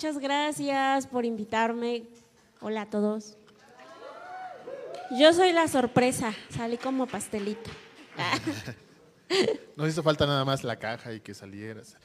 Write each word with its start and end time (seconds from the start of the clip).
muchas 0.00 0.18
gracias 0.18 1.06
por 1.06 1.26
invitarme. 1.26 2.04
Hola 2.62 2.80
a 2.82 2.86
todos. 2.88 3.36
Yo 5.18 5.34
soy 5.34 5.52
la 5.52 5.68
sorpresa, 5.68 6.32
salí 6.48 6.78
como 6.78 7.06
pastelito. 7.06 7.70
Nos 9.76 9.90
hizo 9.90 10.02
falta 10.02 10.24
nada 10.24 10.42
más 10.46 10.64
la 10.64 10.78
caja 10.78 11.12
y 11.12 11.20
que 11.20 11.34
salieras. 11.34 11.98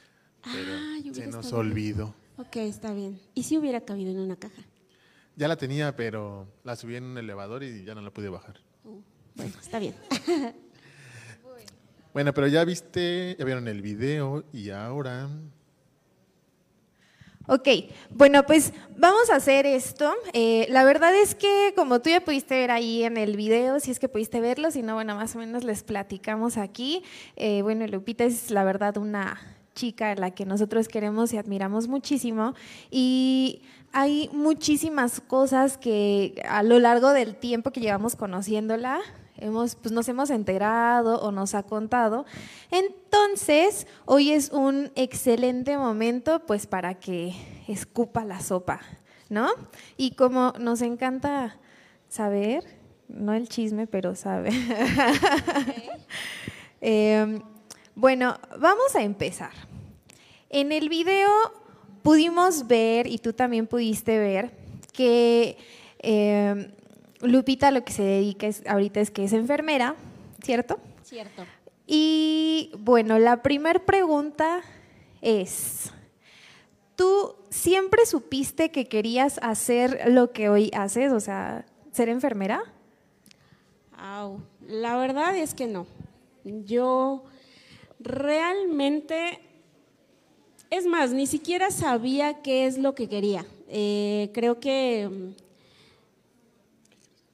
Pero 0.44 0.72
Ah, 0.74 0.98
yo 1.02 1.14
se 1.14 1.26
nos 1.26 1.46
bien. 1.46 1.54
olvidó. 1.58 2.14
Ok, 2.36 2.56
está 2.56 2.92
bien. 2.92 3.18
¿Y 3.32 3.44
si 3.44 3.56
hubiera 3.56 3.80
cabido 3.80 4.10
en 4.10 4.18
una 4.18 4.36
caja? 4.36 4.60
Ya 5.34 5.48
la 5.48 5.56
tenía, 5.56 5.96
pero 5.96 6.46
la 6.64 6.76
subí 6.76 6.96
en 6.96 7.04
un 7.04 7.16
elevador 7.16 7.62
y 7.62 7.82
ya 7.82 7.94
no 7.94 8.02
la 8.02 8.10
pude 8.10 8.28
bajar. 8.28 8.60
Bueno, 9.36 9.54
está 9.58 9.78
bien. 9.78 9.94
Bueno, 12.12 12.32
pero 12.32 12.46
ya 12.46 12.64
viste, 12.64 13.36
ya 13.38 13.44
vieron 13.44 13.68
el 13.68 13.82
video 13.82 14.42
y 14.50 14.70
ahora 14.70 15.28
Ok, 17.48 17.68
bueno, 18.10 18.44
pues 18.44 18.72
vamos 18.96 19.30
a 19.30 19.36
hacer 19.36 19.66
esto. 19.66 20.12
Eh, 20.32 20.66
la 20.68 20.82
verdad 20.82 21.14
es 21.14 21.36
que 21.36 21.72
como 21.76 22.00
tú 22.00 22.10
ya 22.10 22.20
pudiste 22.20 22.56
ver 22.56 22.72
ahí 22.72 23.04
en 23.04 23.16
el 23.16 23.36
video, 23.36 23.78
si 23.78 23.92
es 23.92 24.00
que 24.00 24.08
pudiste 24.08 24.40
verlo, 24.40 24.72
si 24.72 24.82
no, 24.82 24.94
bueno, 24.94 25.14
más 25.14 25.36
o 25.36 25.38
menos 25.38 25.62
les 25.62 25.84
platicamos 25.84 26.56
aquí. 26.56 27.04
Eh, 27.36 27.62
bueno, 27.62 27.86
Lupita 27.86 28.24
es 28.24 28.50
la 28.50 28.64
verdad 28.64 28.96
una 28.96 29.40
chica 29.76 30.10
a 30.10 30.14
la 30.16 30.32
que 30.32 30.44
nosotros 30.44 30.88
queremos 30.88 31.32
y 31.32 31.38
admiramos 31.38 31.86
muchísimo. 31.86 32.54
Y 32.90 33.62
hay 33.92 34.28
muchísimas 34.32 35.20
cosas 35.20 35.78
que 35.78 36.42
a 36.48 36.64
lo 36.64 36.80
largo 36.80 37.12
del 37.12 37.36
tiempo 37.36 37.70
que 37.70 37.80
llevamos 37.80 38.16
conociéndola, 38.16 38.98
hemos, 39.38 39.76
pues 39.76 39.92
nos 39.92 40.08
hemos 40.08 40.30
enterado 40.30 41.20
o 41.20 41.32
nos 41.32 41.54
ha 41.54 41.62
contado. 41.62 42.24
Entonces, 42.70 43.86
hoy 44.04 44.32
es 44.32 44.50
un 44.50 44.90
excelente 44.94 45.76
momento 45.76 46.40
pues 46.46 46.66
para 46.66 46.94
que 46.94 47.34
escupa 47.68 48.24
la 48.24 48.40
sopa, 48.40 48.80
¿no? 49.28 49.48
Y 49.96 50.12
como 50.12 50.52
nos 50.58 50.82
encanta 50.82 51.58
saber, 52.08 52.64
no 53.08 53.34
el 53.34 53.48
chisme, 53.48 53.86
pero 53.86 54.14
saber. 54.14 54.52
Eh, 56.82 57.40
bueno, 57.94 58.38
vamos 58.60 58.94
a 58.94 59.02
empezar. 59.02 59.50
En 60.50 60.72
el 60.72 60.90
video 60.90 61.30
pudimos 62.02 62.66
ver, 62.66 63.06
y 63.06 63.16
tú 63.16 63.32
también 63.32 63.66
pudiste 63.66 64.18
ver, 64.18 64.52
que 64.92 65.56
eh, 65.98 66.70
Lupita 67.20 67.70
lo 67.70 67.84
que 67.84 67.92
se 67.92 68.02
dedica 68.02 68.46
es, 68.46 68.62
ahorita 68.66 69.00
es 69.00 69.10
que 69.10 69.24
es 69.24 69.32
enfermera, 69.32 69.96
¿cierto? 70.42 70.78
Cierto. 71.02 71.44
Y 71.86 72.72
bueno, 72.78 73.18
la 73.18 73.42
primera 73.42 73.84
pregunta 73.84 74.62
es, 75.22 75.92
¿tú 76.96 77.36
siempre 77.48 78.06
supiste 78.06 78.70
que 78.70 78.86
querías 78.86 79.38
hacer 79.42 80.00
lo 80.08 80.32
que 80.32 80.48
hoy 80.48 80.70
haces, 80.74 81.12
o 81.12 81.20
sea, 81.20 81.64
ser 81.92 82.08
enfermera? 82.08 82.62
Au. 83.96 84.40
La 84.66 84.96
verdad 84.96 85.36
es 85.36 85.54
que 85.54 85.66
no. 85.66 85.86
Yo 86.44 87.24
realmente, 88.00 89.40
es 90.70 90.86
más, 90.86 91.12
ni 91.12 91.26
siquiera 91.26 91.70
sabía 91.70 92.42
qué 92.42 92.66
es 92.66 92.78
lo 92.78 92.94
que 92.94 93.08
quería. 93.08 93.46
Eh, 93.68 94.30
creo 94.34 94.60
que 94.60 95.34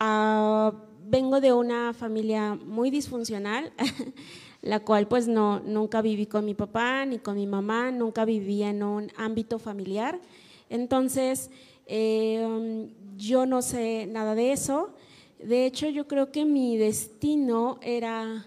ah, 0.05 0.73
vengo 1.05 1.41
de 1.41 1.53
una 1.53 1.93
familia 1.95 2.55
muy 2.55 2.91
disfuncional, 2.91 3.73
la 4.63 4.81
cual 4.81 5.07
pues 5.07 5.29
no, 5.29 5.61
nunca 5.61 6.03
viví 6.03 6.27
con 6.27 6.45
mi 6.45 6.55
papá 6.55 7.07
ni 7.07 7.19
con 7.19 7.37
mi 7.37 7.47
mamá, 7.47 7.91
nunca 7.91 8.25
vivía 8.25 8.71
en 8.71 8.83
un 8.83 9.13
ámbito 9.17 9.59
familiar. 9.59 10.21
Entonces, 10.69 11.51
eh, 11.87 12.89
yo 13.17 13.47
no 13.47 13.63
sé 13.63 14.07
nada 14.09 14.35
de 14.35 14.53
eso. 14.53 14.91
De 15.39 15.67
hecho, 15.67 15.89
yo 15.89 16.09
creo 16.09 16.33
que 16.33 16.45
mi 16.45 16.77
destino 16.77 17.79
era 17.83 18.47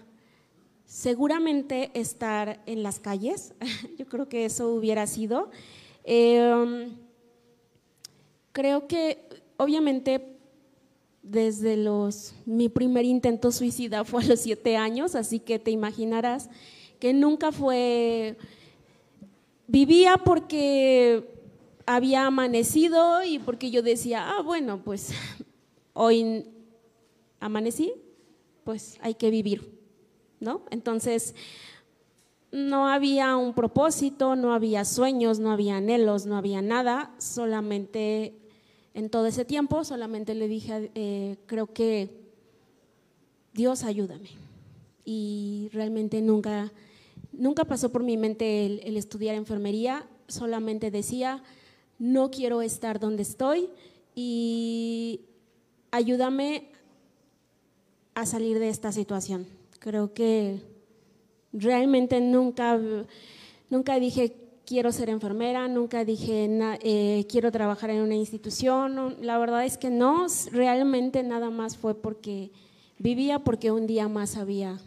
seguramente 0.84 1.90
estar 1.94 2.60
en 2.66 2.82
las 2.82 2.98
calles. 2.98 3.54
Yo 3.98 4.06
creo 4.06 4.28
que 4.28 4.46
eso 4.46 4.70
hubiera 4.70 5.06
sido. 5.06 5.50
Eh, 6.04 6.88
creo 8.52 8.86
que 8.86 9.18
obviamente 9.58 10.35
desde 11.30 11.76
los 11.76 12.34
mi 12.44 12.68
primer 12.68 13.04
intento 13.04 13.50
suicida 13.50 14.04
fue 14.04 14.22
a 14.22 14.26
los 14.26 14.40
siete 14.40 14.76
años, 14.76 15.14
así 15.14 15.40
que 15.40 15.58
te 15.58 15.70
imaginarás 15.70 16.48
que 17.00 17.12
nunca 17.12 17.52
fue 17.52 18.36
vivía 19.66 20.16
porque 20.18 21.28
había 21.84 22.26
amanecido 22.26 23.22
y 23.24 23.38
porque 23.38 23.70
yo 23.70 23.82
decía, 23.82 24.28
ah, 24.30 24.42
bueno, 24.42 24.82
pues 24.84 25.10
hoy 25.92 26.46
amanecí, 27.40 27.92
pues 28.64 28.98
hay 29.02 29.14
que 29.14 29.30
vivir, 29.30 29.78
¿no? 30.40 30.62
Entonces, 30.70 31.34
no 32.52 32.88
había 32.88 33.36
un 33.36 33.52
propósito, 33.52 34.36
no 34.36 34.54
había 34.54 34.84
sueños, 34.84 35.38
no 35.38 35.50
había 35.50 35.76
anhelos, 35.76 36.26
no 36.26 36.36
había 36.36 36.62
nada, 36.62 37.12
solamente 37.18 38.45
en 38.96 39.10
todo 39.10 39.26
ese 39.26 39.44
tiempo, 39.44 39.84
solamente 39.84 40.34
le 40.34 40.48
dije, 40.48 40.90
eh, 40.94 41.36
creo 41.44 41.66
que 41.66 42.08
Dios 43.52 43.84
ayúdame. 43.84 44.30
Y 45.04 45.68
realmente 45.70 46.22
nunca, 46.22 46.72
nunca 47.30 47.66
pasó 47.66 47.92
por 47.92 48.02
mi 48.02 48.16
mente 48.16 48.64
el, 48.64 48.80
el 48.84 48.96
estudiar 48.96 49.34
enfermería, 49.34 50.08
solamente 50.28 50.90
decía, 50.90 51.42
no 51.98 52.30
quiero 52.30 52.62
estar 52.62 52.98
donde 52.98 53.24
estoy 53.24 53.68
y 54.14 55.20
ayúdame 55.90 56.70
a 58.14 58.24
salir 58.24 58.58
de 58.58 58.70
esta 58.70 58.92
situación. 58.92 59.46
Creo 59.78 60.14
que 60.14 60.62
realmente 61.52 62.18
nunca, 62.22 62.80
nunca 63.68 64.00
dije 64.00 64.34
quiero 64.66 64.92
ser 64.92 65.08
enfermera, 65.08 65.68
nunca 65.68 66.04
dije 66.04 66.48
eh, 66.82 67.24
quiero 67.28 67.50
trabajar 67.52 67.90
en 67.90 68.02
una 68.02 68.16
institución. 68.16 68.94
no, 68.94 69.10
la 69.20 69.38
verdad 69.38 69.64
es 69.64 69.78
que 69.78 69.88
no, 69.88 70.26
realmente 70.50 71.22
nada 71.22 71.50
más 71.50 71.76
fue 71.76 71.94
porque 71.94 72.50
vivía, 72.98 73.38
porque 73.38 73.70
un 73.70 73.86
día 73.86 74.08
más 74.08 74.36
había 74.36 74.78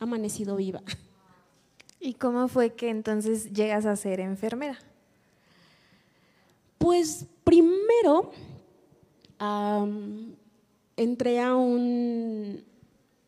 amanecido 0.00 0.56
viva. 0.56 0.82
¿Y 2.00 2.14
cómo 2.14 2.48
fue 2.48 2.74
que 2.74 2.90
entonces 2.90 3.52
llegas 3.52 3.86
a 3.86 3.96
ser 3.96 4.20
enfermera? 4.20 4.78
Pues 6.78 7.26
primero 7.44 8.32
entré 10.96 11.40
a 11.40 11.54
un, 11.54 12.64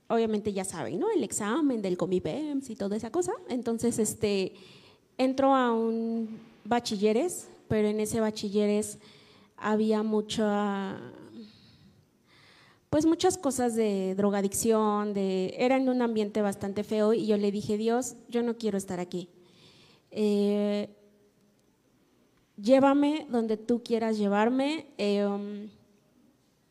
obviamente 0.09 0.53
ya 0.53 0.65
saben, 0.65 0.99
¿no? 0.99 1.11
El 1.11 1.23
examen 1.25 1.83
del 1.83 1.97
Comipems 1.97 2.71
y 2.71 2.77
toda 2.77 2.97
esa 2.97 3.11
cosa. 3.11 3.33
Entonces, 3.49 3.99
este, 3.99 4.55
entro 5.21 5.55
a 5.55 5.71
un 5.71 6.41
bachilleres, 6.65 7.47
pero 7.69 7.89
en 7.89 8.01
ese 8.01 8.21
bachilleres 8.21 8.99
había 9.59 10.03
mucha, 10.03 10.97
pues 12.89 13.05
muchas 13.05 13.37
cosas 13.37 13.75
de 13.75 14.15
drogadicción, 14.15 15.13
de, 15.13 15.55
era 15.59 15.77
en 15.77 15.91
un 15.91 16.01
ambiente 16.01 16.41
bastante 16.41 16.85
feo 16.85 17.13
y 17.13 17.27
yo 17.27 17.37
le 17.37 17.53
dije, 17.53 17.77
Dios, 17.77 18.15
yo 18.31 18.43
no 18.43 18.57
quiero 18.57 18.79
estar 18.79 18.99
aquí. 18.99 19.29
Eh, 20.11 20.89
llévame 22.57 23.27
donde 23.29 23.59
tú 23.59 23.83
quieras 23.83 24.17
llevarme, 24.17 24.87
eh, 24.97 25.27
um, 25.27 25.69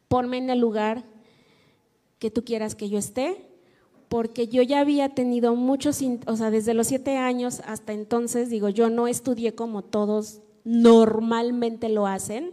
ponme 0.07 0.37
en 0.37 0.49
el 0.49 0.59
lugar 0.59 1.03
que 2.17 2.31
tú 2.31 2.43
quieras 2.43 2.73
que 2.73 2.89
yo 2.89 2.97
esté, 2.97 3.48
porque 4.09 4.47
yo 4.47 4.63
ya 4.63 4.79
había 4.79 5.09
tenido 5.09 5.55
muchos, 5.55 6.01
o 6.25 6.35
sea, 6.35 6.49
desde 6.49 6.73
los 6.73 6.87
siete 6.87 7.17
años 7.17 7.61
hasta 7.65 7.93
entonces, 7.93 8.49
digo, 8.49 8.67
yo 8.69 8.89
no 8.89 9.07
estudié 9.07 9.53
como 9.53 9.83
todos 9.83 10.41
normalmente 10.63 11.89
lo 11.89 12.07
hacen, 12.07 12.51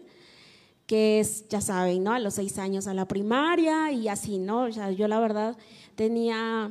que 0.86 1.18
es, 1.18 1.48
ya 1.48 1.62
saben, 1.62 2.04
¿no? 2.04 2.12
A 2.12 2.20
los 2.20 2.34
seis 2.34 2.58
años 2.58 2.86
a 2.86 2.94
la 2.94 3.08
primaria 3.08 3.90
y 3.90 4.06
así, 4.08 4.38
¿no? 4.38 4.64
O 4.64 4.72
sea, 4.72 4.92
yo 4.92 5.08
la 5.08 5.18
verdad 5.18 5.56
tenía 5.96 6.70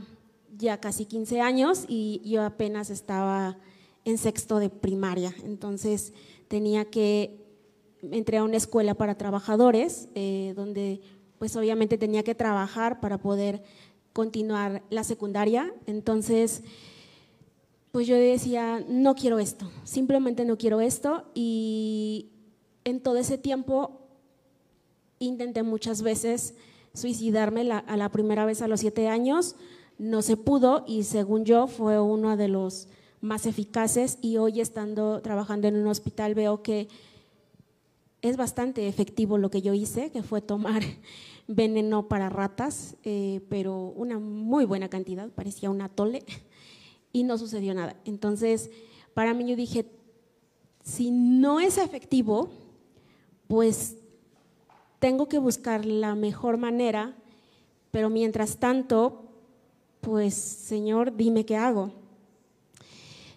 ya 0.56 0.80
casi 0.80 1.06
15 1.06 1.42
años 1.42 1.86
y 1.88 2.22
yo 2.24 2.44
apenas 2.44 2.92
estaba 2.92 3.58
en 4.06 4.20
sexto 4.20 4.60
de 4.60 4.70
primaria, 4.70 5.34
entonces 5.44 6.14
tenía 6.48 6.86
que, 6.86 7.44
entré 8.04 8.38
a 8.38 8.44
una 8.44 8.58
escuela 8.58 8.94
para 8.94 9.18
trabajadores, 9.18 10.10
eh, 10.14 10.54
donde 10.56 11.02
pues 11.40 11.56
obviamente 11.56 11.98
tenía 11.98 12.24
que 12.24 12.36
trabajar 12.36 13.00
para 13.00 13.18
poder 13.18 13.64
continuar 14.16 14.82
la 14.90 15.04
secundaria, 15.04 15.74
entonces 15.88 16.64
pues 17.92 18.08
yo 18.08 18.16
decía, 18.16 18.82
no 18.88 19.14
quiero 19.14 19.40
esto, 19.40 19.70
simplemente 19.84 20.46
no 20.46 20.58
quiero 20.58 20.80
esto. 20.80 21.26
Y 21.34 22.30
en 22.86 23.02
todo 23.02 23.18
ese 23.18 23.38
tiempo 23.38 24.08
intenté 25.20 25.64
muchas 25.64 26.02
veces 26.02 26.56
suicidarme 26.94 27.70
a 27.70 27.98
la 27.98 28.10
primera 28.10 28.46
vez 28.46 28.62
a 28.62 28.70
los 28.70 28.80
siete 28.80 29.10
años, 29.10 29.58
no 29.98 30.22
se 30.22 30.38
pudo 30.38 30.86
y 30.88 31.04
según 31.04 31.44
yo 31.44 31.68
fue 31.68 32.00
uno 32.00 32.38
de 32.38 32.48
los 32.48 32.88
más 33.20 33.46
eficaces. 33.46 34.18
Y 34.22 34.38
hoy 34.38 34.62
estando 34.62 35.22
trabajando 35.22 35.68
en 35.68 35.76
un 35.76 35.88
hospital 35.88 36.36
veo 36.36 36.64
que 36.64 36.88
es 38.30 38.38
bastante 38.38 38.88
efectivo 38.88 39.38
lo 39.38 39.51
que 39.51 39.62
yo 39.62 39.74
hice, 39.74 40.12
que 40.12 40.24
fue 40.24 40.42
tomar 40.42 40.81
veneno 41.48 42.07
para 42.07 42.30
ratas, 42.30 42.95
eh, 43.04 43.42
pero 43.50 43.94
una 43.95 44.19
muy 44.19 44.66
buena 44.66 44.89
cantidad, 44.89 45.30
parecía 45.30 45.69
un 45.69 45.81
atole, 45.81 46.24
y 47.13 47.24
no 47.24 47.38
sucedió 47.38 47.74
nada. 47.74 47.95
Entonces, 48.04 48.72
para 49.13 49.33
mí 49.33 49.48
yo 49.48 49.56
dije, 49.56 49.86
si 50.83 51.12
no 51.12 51.60
es 51.60 51.77
efectivo, 51.77 52.50
pues 53.48 53.95
tengo 55.00 55.28
que 55.28 55.38
buscar 55.38 55.86
la 55.86 56.16
mejor 56.16 56.57
manera, 56.57 57.16
pero 57.92 58.10
mientras 58.10 58.57
tanto, 58.57 59.30
pues 60.01 60.33
Señor, 60.33 61.16
dime 61.16 61.45
qué 61.45 61.56
hago. 61.56 61.94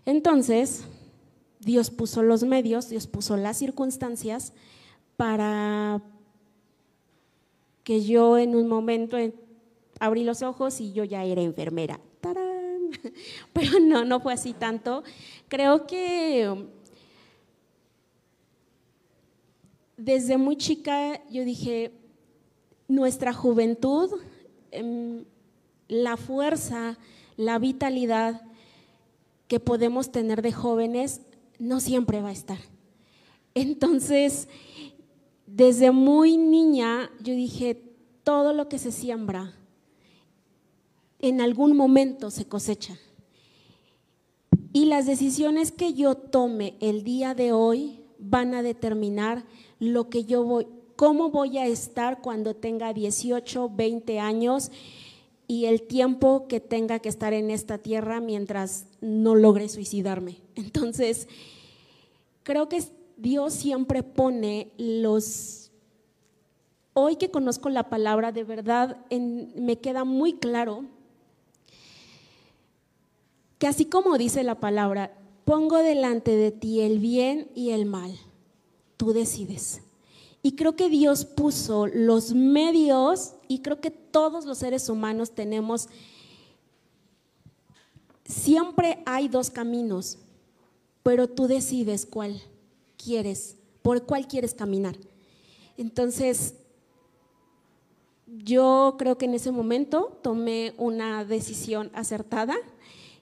Entonces, 0.06 0.84
Dios 1.60 1.90
puso 1.90 2.22
los 2.22 2.42
medios, 2.42 2.88
Dios 2.88 3.06
puso 3.06 3.36
las 3.36 3.58
circunstancias 3.58 4.52
para 5.18 6.00
que 7.82 8.04
yo 8.04 8.38
en 8.38 8.54
un 8.54 8.68
momento 8.68 9.16
abrí 9.98 10.22
los 10.22 10.42
ojos 10.42 10.80
y 10.80 10.92
yo 10.92 11.02
ya 11.02 11.24
era 11.24 11.42
enfermera. 11.42 11.98
Pero 13.52 13.80
no, 13.80 14.04
no 14.04 14.20
fue 14.20 14.32
así 14.32 14.52
tanto. 14.52 15.02
Creo 15.48 15.88
que 15.88 16.66
desde 19.96 20.38
muy 20.38 20.56
chica 20.56 21.20
yo 21.28 21.44
dije, 21.44 21.90
nuestra 22.86 23.32
juventud, 23.32 24.20
em, 24.70 25.24
la 25.88 26.16
fuerza, 26.16 26.96
la 27.36 27.58
vitalidad 27.58 28.42
que 29.48 29.58
podemos 29.58 30.12
tener 30.12 30.42
de 30.42 30.52
jóvenes 30.52 31.22
no 31.58 31.80
siempre 31.80 32.22
va 32.22 32.28
a 32.28 32.32
estar. 32.32 32.60
Entonces, 33.54 34.46
desde 35.54 35.90
muy 35.90 36.36
niña 36.36 37.10
yo 37.20 37.34
dije, 37.34 37.82
todo 38.22 38.52
lo 38.52 38.68
que 38.68 38.78
se 38.78 38.92
siembra, 38.92 39.54
en 41.20 41.40
algún 41.40 41.76
momento 41.76 42.30
se 42.30 42.46
cosecha. 42.46 42.98
Y 44.72 44.84
las 44.84 45.06
decisiones 45.06 45.72
que 45.72 45.94
yo 45.94 46.14
tome 46.14 46.76
el 46.80 47.02
día 47.02 47.34
de 47.34 47.52
hoy 47.52 48.00
van 48.18 48.54
a 48.54 48.62
determinar 48.62 49.44
lo 49.80 50.10
que 50.10 50.24
yo 50.24 50.44
voy, 50.44 50.66
cómo 50.94 51.30
voy 51.30 51.58
a 51.58 51.66
estar 51.66 52.20
cuando 52.20 52.54
tenga 52.54 52.92
18, 52.92 53.70
20 53.74 54.20
años 54.20 54.70
y 55.46 55.64
el 55.64 55.82
tiempo 55.82 56.46
que 56.46 56.60
tenga 56.60 56.98
que 56.98 57.08
estar 57.08 57.32
en 57.32 57.50
esta 57.50 57.78
tierra 57.78 58.20
mientras 58.20 58.86
no 59.00 59.34
logre 59.34 59.68
suicidarme. 59.70 60.36
Entonces, 60.54 61.26
creo 62.42 62.68
que 62.68 62.82
Dios 63.18 63.52
siempre 63.52 64.02
pone 64.04 64.70
los... 64.78 65.72
Hoy 66.94 67.16
que 67.16 67.30
conozco 67.30 67.68
la 67.68 67.90
palabra, 67.90 68.32
de 68.32 68.44
verdad 68.44 68.96
me 69.10 69.78
queda 69.78 70.04
muy 70.04 70.34
claro 70.34 70.84
que 73.58 73.66
así 73.66 73.84
como 73.84 74.18
dice 74.18 74.42
la 74.44 74.60
palabra, 74.60 75.16
pongo 75.44 75.78
delante 75.78 76.36
de 76.36 76.52
ti 76.52 76.80
el 76.80 76.98
bien 77.00 77.50
y 77.54 77.70
el 77.70 77.86
mal, 77.86 78.16
tú 78.96 79.12
decides. 79.12 79.82
Y 80.42 80.52
creo 80.52 80.76
que 80.76 80.88
Dios 80.88 81.24
puso 81.24 81.86
los 81.88 82.34
medios 82.34 83.34
y 83.48 83.60
creo 83.60 83.80
que 83.80 83.90
todos 83.90 84.44
los 84.44 84.58
seres 84.58 84.88
humanos 84.88 85.32
tenemos, 85.32 85.88
siempre 88.24 89.02
hay 89.06 89.28
dos 89.28 89.50
caminos, 89.50 90.18
pero 91.02 91.28
tú 91.28 91.48
decides 91.48 92.06
cuál 92.06 92.40
quieres, 93.02 93.56
por 93.82 94.04
cuál 94.04 94.28
quieres 94.28 94.52
caminar. 94.52 94.96
Entonces, 95.78 96.54
yo 98.26 98.96
creo 98.98 99.16
que 99.16 99.24
en 99.24 99.34
ese 99.34 99.50
momento 99.50 100.18
tomé 100.22 100.74
una 100.76 101.24
decisión 101.24 101.90
acertada 101.94 102.54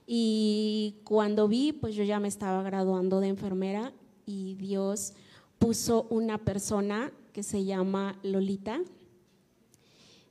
y 0.07 0.97
cuando 1.05 1.47
vi, 1.47 1.73
pues 1.73 1.95
yo 1.95 2.03
ya 2.03 2.19
me 2.19 2.29
estaba 2.29 2.63
graduando 2.63 3.21
de 3.21 3.29
enfermera 3.29 3.93
y 4.25 4.55
Dios 4.55 5.13
puso 5.59 6.07
una 6.11 6.39
persona 6.39 7.13
que 7.33 7.43
se 7.43 7.65
llama 7.65 8.19
Lolita. 8.23 8.81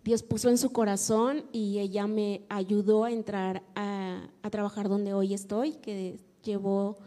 Dios 0.04 0.24
puso 0.24 0.50
en 0.50 0.58
su 0.58 0.72
corazón 0.72 1.46
y 1.52 1.80
ella 1.80 2.08
me 2.08 2.44
ayudó 2.50 3.06
a 3.06 3.12
entrar 3.12 3.64
a, 3.76 4.30
trabajar 4.52 4.88
donde 4.88 5.14
hoy 5.14 5.34
estoy, 5.34 5.74
que 5.74 6.20
llevo 6.44 6.98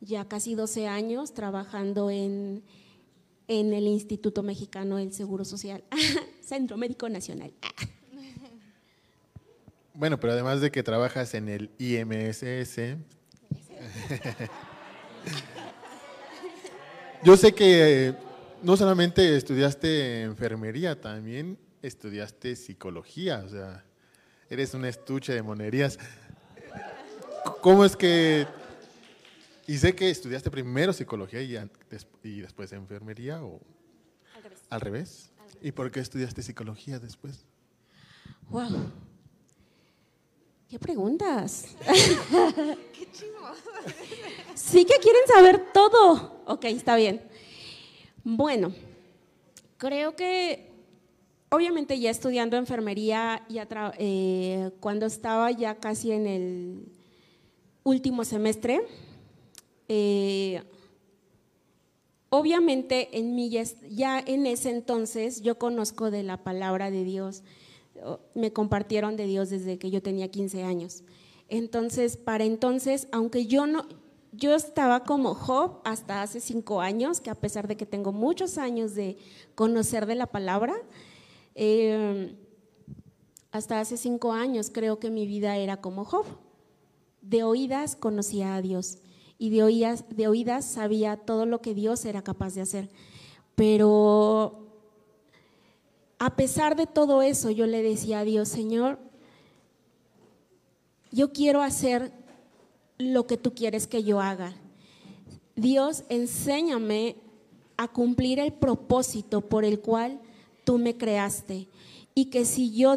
ya 0.00 0.26
casi 0.26 0.54
12 0.54 0.88
años 0.88 1.34
trabajando 1.34 2.10
en, 2.10 2.62
en 3.48 3.72
el 3.72 3.86
Instituto 3.86 4.42
Mexicano 4.42 4.96
del 4.96 5.12
Seguro 5.12 5.44
Social, 5.44 5.84
Centro 6.40 6.76
Médico 6.76 7.08
Nacional. 7.08 7.52
Bueno, 9.92 10.18
pero 10.18 10.32
además 10.32 10.62
de 10.62 10.70
que 10.70 10.82
trabajas 10.82 11.34
en 11.34 11.48
el 11.50 11.70
IMSS, 11.76 12.76
yo 17.22 17.36
sé 17.36 17.52
que 17.52 18.14
no 18.62 18.78
solamente 18.78 19.36
estudiaste 19.36 20.22
enfermería, 20.22 20.98
también 20.98 21.58
estudiaste 21.82 22.56
psicología, 22.56 23.42
o 23.44 23.48
sea, 23.50 23.84
eres 24.48 24.72
un 24.72 24.86
estuche 24.86 25.34
de 25.34 25.42
monerías. 25.42 25.98
¿Cómo 27.60 27.84
es 27.84 27.96
que... 27.96 28.46
Y 29.70 29.78
sé 29.78 29.94
que 29.94 30.10
estudiaste 30.10 30.50
primero 30.50 30.92
psicología 30.92 31.40
y, 31.42 31.56
y 32.24 32.40
después 32.40 32.72
enfermería 32.72 33.40
o... 33.44 33.60
Al 34.34 34.42
revés. 34.42 34.58
¿Al 34.68 34.80
revés? 34.80 35.30
¿Y 35.62 35.70
por 35.70 35.92
qué 35.92 36.00
estudiaste 36.00 36.42
psicología 36.42 36.98
después? 36.98 37.44
Wow. 38.48 38.90
¿Qué 40.68 40.76
preguntas? 40.80 41.66
Qué 41.86 43.08
sí 44.56 44.84
que 44.84 44.94
quieren 45.00 45.22
saber 45.32 45.72
todo. 45.72 46.42
Ok, 46.46 46.64
está 46.64 46.96
bien. 46.96 47.22
Bueno, 48.24 48.74
creo 49.76 50.16
que 50.16 50.68
obviamente 51.48 52.00
ya 52.00 52.10
estudiando 52.10 52.56
enfermería, 52.56 53.46
ya 53.48 53.68
eh, 53.98 54.72
cuando 54.80 55.06
estaba 55.06 55.52
ya 55.52 55.76
casi 55.76 56.10
en 56.10 56.26
el 56.26 56.88
último 57.84 58.24
semestre, 58.24 58.80
eh, 59.92 60.62
obviamente 62.28 63.18
en 63.18 63.34
mí 63.34 63.50
ya 63.50 64.20
en 64.20 64.46
ese 64.46 64.70
entonces 64.70 65.42
yo 65.42 65.58
conozco 65.58 66.12
de 66.12 66.22
la 66.22 66.44
palabra 66.44 66.92
de 66.92 67.02
Dios 67.02 67.42
me 68.34 68.52
compartieron 68.52 69.16
de 69.16 69.26
Dios 69.26 69.50
desde 69.50 69.78
que 69.78 69.90
yo 69.90 70.02
tenía 70.02 70.30
15 70.30 70.62
años. 70.62 71.02
Entonces, 71.48 72.16
para 72.16 72.44
entonces, 72.44 73.08
aunque 73.12 73.46
yo 73.46 73.66
no, 73.66 73.86
yo 74.32 74.54
estaba 74.54 75.04
como 75.04 75.34
Job 75.34 75.80
hasta 75.84 76.22
hace 76.22 76.40
cinco 76.40 76.80
años, 76.80 77.20
que 77.20 77.30
a 77.30 77.34
pesar 77.34 77.66
de 77.66 77.76
que 77.76 77.86
tengo 77.86 78.12
muchos 78.12 78.58
años 78.58 78.94
de 78.94 79.18
conocer 79.54 80.06
de 80.06 80.14
la 80.14 80.26
palabra, 80.26 80.74
eh, 81.54 82.36
hasta 83.50 83.80
hace 83.80 83.96
cinco 83.96 84.32
años 84.32 84.70
creo 84.72 85.00
que 85.00 85.10
mi 85.10 85.26
vida 85.26 85.56
era 85.56 85.80
como 85.80 86.04
Job. 86.04 86.26
De 87.20 87.42
oídas 87.42 87.96
conocía 87.96 88.54
a 88.54 88.62
Dios 88.62 88.98
y 89.40 89.48
de 89.48 89.62
oídas, 89.62 90.04
de 90.10 90.28
oídas 90.28 90.66
sabía 90.66 91.16
todo 91.16 91.46
lo 91.46 91.62
que 91.62 91.72
Dios 91.72 92.04
era 92.04 92.20
capaz 92.20 92.54
de 92.54 92.60
hacer. 92.60 92.90
Pero 93.54 94.66
a 96.18 96.36
pesar 96.36 96.76
de 96.76 96.86
todo 96.86 97.22
eso, 97.22 97.50
yo 97.50 97.66
le 97.66 97.82
decía 97.82 98.18
a 98.18 98.24
Dios, 98.24 98.50
Señor, 98.50 98.98
yo 101.10 101.32
quiero 101.32 101.62
hacer 101.62 102.12
lo 102.98 103.26
que 103.26 103.38
tú 103.38 103.54
quieres 103.54 103.86
que 103.86 104.04
yo 104.04 104.20
haga. 104.20 104.54
Dios, 105.56 106.04
enséñame 106.10 107.16
a 107.78 107.88
cumplir 107.88 108.40
el 108.40 108.52
propósito 108.52 109.40
por 109.40 109.64
el 109.64 109.80
cual 109.80 110.20
tú 110.64 110.76
me 110.76 110.98
creaste. 110.98 111.66
Y 112.14 112.26
que 112.26 112.44
si 112.44 112.72
yo, 112.72 112.94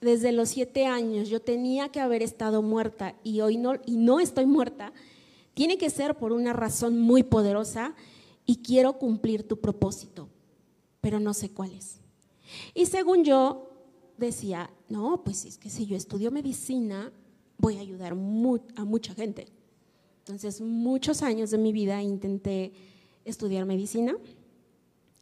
desde 0.00 0.32
los 0.32 0.50
siete 0.50 0.86
años 0.86 1.28
yo 1.28 1.40
tenía 1.40 1.88
que 1.88 2.00
haber 2.00 2.22
estado 2.22 2.62
muerta 2.62 3.14
y 3.24 3.40
hoy 3.40 3.56
no, 3.56 3.74
y 3.86 3.96
no 3.96 4.20
estoy 4.20 4.46
muerta, 4.46 4.92
tiene 5.54 5.78
que 5.78 5.90
ser 5.90 6.16
por 6.16 6.32
una 6.32 6.52
razón 6.52 7.00
muy 7.00 7.22
poderosa 7.22 7.94
y 8.46 8.56
quiero 8.56 8.98
cumplir 8.98 9.46
tu 9.46 9.60
propósito 9.60 10.28
pero 11.00 11.20
no 11.20 11.34
sé 11.34 11.50
cuál 11.50 11.72
es. 11.72 12.00
Y 12.74 12.86
según 12.86 13.24
yo 13.24 13.70
decía, 14.16 14.70
no, 14.88 15.22
pues 15.24 15.44
es 15.44 15.58
que 15.58 15.70
si 15.70 15.86
yo 15.86 15.96
estudio 15.96 16.30
medicina, 16.30 17.12
voy 17.56 17.76
a 17.76 17.80
ayudar 17.80 18.12
a 18.12 18.84
mucha 18.84 19.14
gente. 19.14 19.46
Entonces, 20.20 20.60
muchos 20.60 21.22
años 21.22 21.50
de 21.50 21.58
mi 21.58 21.72
vida 21.72 22.02
intenté 22.02 22.72
estudiar 23.24 23.64
medicina, 23.64 24.16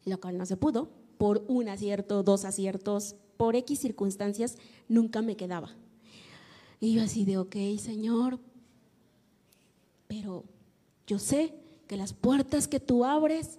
lo 0.05 0.21
cual 0.21 0.39
no 0.39 0.47
se 0.47 0.57
pudo. 0.57 0.89
Por 1.19 1.45
un 1.49 1.69
acierto, 1.69 2.23
dos 2.23 2.45
aciertos, 2.45 3.17
por 3.37 3.57
X 3.57 3.81
circunstancias, 3.81 4.59
nunca 4.89 5.23
me 5.23 5.37
quedaba. 5.37 5.75
Y 6.81 6.95
yo 6.95 7.03
así 7.03 7.25
de, 7.25 7.39
ok, 7.39 7.57
Señor, 7.79 8.39
pero 10.07 10.45
yo 11.07 11.19
sé 11.19 11.55
que 11.87 11.97
las 11.97 12.13
puertas 12.13 12.69
que 12.69 12.81
tú 12.81 13.05
abres 13.05 13.59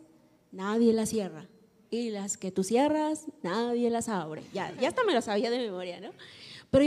nadie 0.51 0.93
las 0.93 1.09
cierra. 1.09 1.47
Y 1.89 2.09
las 2.09 2.37
que 2.37 2.51
tú 2.51 2.63
cierras, 2.63 3.25
nadie 3.43 3.89
las 3.89 4.09
abre. 4.09 4.43
Ya, 4.53 4.75
ya 4.79 4.89
hasta 4.89 5.03
me 5.05 5.13
lo 5.13 5.21
sabía 5.21 5.49
de 5.49 5.59
memoria, 5.59 6.01
¿no? 6.01 6.09
Pero 6.69 6.85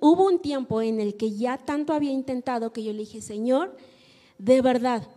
hubo 0.00 0.26
un 0.26 0.40
tiempo 0.40 0.82
en 0.82 1.00
el 1.00 1.16
que 1.16 1.32
ya 1.32 1.56
tanto 1.56 1.94
había 1.94 2.10
intentado 2.10 2.72
que 2.72 2.84
yo 2.84 2.92
le 2.92 3.00
dije, 3.00 3.22
Señor, 3.22 3.74
de 4.36 4.60
verdad, 4.60 5.08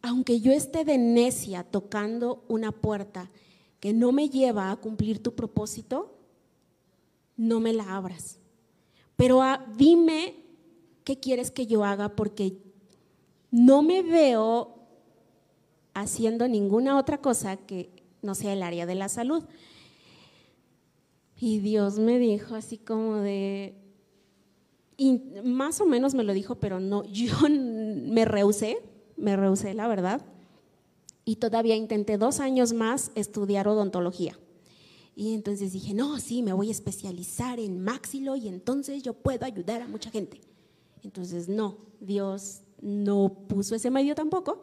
aunque 0.00 0.40
yo 0.40 0.52
esté 0.52 0.84
de 0.84 0.96
necia 0.96 1.64
tocando 1.64 2.44
una 2.46 2.70
puerta 2.70 3.30
que 3.80 3.92
no 3.92 4.12
me 4.12 4.28
lleva 4.28 4.70
a 4.70 4.76
cumplir 4.76 5.22
tu 5.22 5.34
propósito, 5.34 6.18
no 7.36 7.60
me 7.60 7.72
la 7.72 7.96
abras. 7.96 8.38
Pero 9.16 9.42
ah, 9.42 9.64
dime 9.76 10.36
qué 11.04 11.18
quieres 11.18 11.50
que 11.50 11.66
yo 11.66 11.84
haga 11.84 12.16
porque 12.16 12.58
no 13.50 13.82
me 13.82 14.02
veo 14.02 14.74
haciendo 15.94 16.48
ninguna 16.48 16.98
otra 16.98 17.18
cosa 17.18 17.56
que 17.56 17.90
no 18.22 18.34
sea 18.34 18.52
el 18.52 18.62
área 18.62 18.86
de 18.86 18.94
la 18.94 19.08
salud. 19.08 19.44
Y 21.38 21.58
Dios 21.60 21.98
me 21.98 22.18
dijo 22.18 22.54
así 22.54 22.78
como 22.78 23.16
de, 23.16 23.74
más 25.44 25.80
o 25.80 25.86
menos 25.86 26.14
me 26.14 26.24
lo 26.24 26.32
dijo, 26.32 26.56
pero 26.56 26.80
no, 26.80 27.04
yo 27.12 27.34
me 27.48 28.24
rehusé, 28.24 28.78
me 29.16 29.36
rehusé 29.36 29.74
la 29.74 29.88
verdad. 29.88 30.22
Y 31.28 31.36
todavía 31.36 31.74
intenté 31.74 32.18
dos 32.18 32.38
años 32.38 32.72
más 32.72 33.10
estudiar 33.16 33.66
odontología. 33.66 34.38
Y 35.16 35.34
entonces 35.34 35.72
dije, 35.72 35.92
no, 35.92 36.20
sí, 36.20 36.42
me 36.42 36.52
voy 36.52 36.68
a 36.68 36.70
especializar 36.70 37.58
en 37.58 37.82
máxilo 37.82 38.36
y 38.36 38.46
entonces 38.46 39.02
yo 39.02 39.12
puedo 39.12 39.44
ayudar 39.44 39.82
a 39.82 39.88
mucha 39.88 40.10
gente. 40.10 40.40
Entonces, 41.02 41.48
no, 41.48 41.78
Dios 42.00 42.60
no 42.80 43.28
puso 43.48 43.74
ese 43.74 43.90
medio 43.90 44.14
tampoco. 44.14 44.60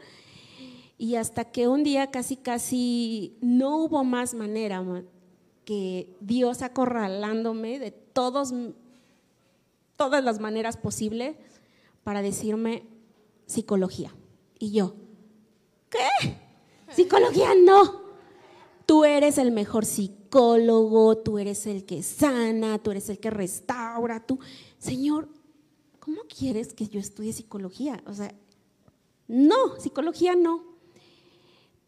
Y 0.98 1.16
hasta 1.16 1.52
que 1.52 1.68
un 1.68 1.84
día 1.84 2.12
casi, 2.12 2.38
casi 2.38 3.36
no 3.42 3.78
hubo 3.78 4.06
más 4.06 4.34
manera 4.34 5.04
que 5.66 6.16
Dios 6.22 6.62
acorralándome 6.62 7.78
de 7.78 7.92
todos, 7.92 8.54
todas 9.98 10.24
las 10.24 10.40
maneras 10.40 10.78
posibles 10.78 11.36
para 12.06 12.22
decirme 12.22 12.84
psicología. 13.48 14.16
Y 14.60 14.72
yo, 14.72 14.96
¿qué? 15.90 16.43
Psicología 16.96 17.50
no. 17.56 18.04
Tú 18.86 19.06
eres 19.06 19.38
el 19.38 19.52
mejor 19.52 19.86
psicólogo, 19.86 21.18
tú 21.18 21.40
eres 21.40 21.66
el 21.68 21.86
que 21.86 22.04
sana, 22.04 22.80
tú 22.80 22.92
eres 22.92 23.10
el 23.10 23.20
que 23.20 23.30
restaura, 23.30 24.26
tú. 24.26 24.40
Señor, 24.78 25.30
¿cómo 26.00 26.22
quieres 26.24 26.74
que 26.74 26.88
yo 26.88 27.00
estudie 27.00 27.32
psicología? 27.32 28.04
O 28.06 28.14
sea, 28.14 28.34
no, 29.28 29.80
psicología 29.80 30.36
no. 30.36 30.64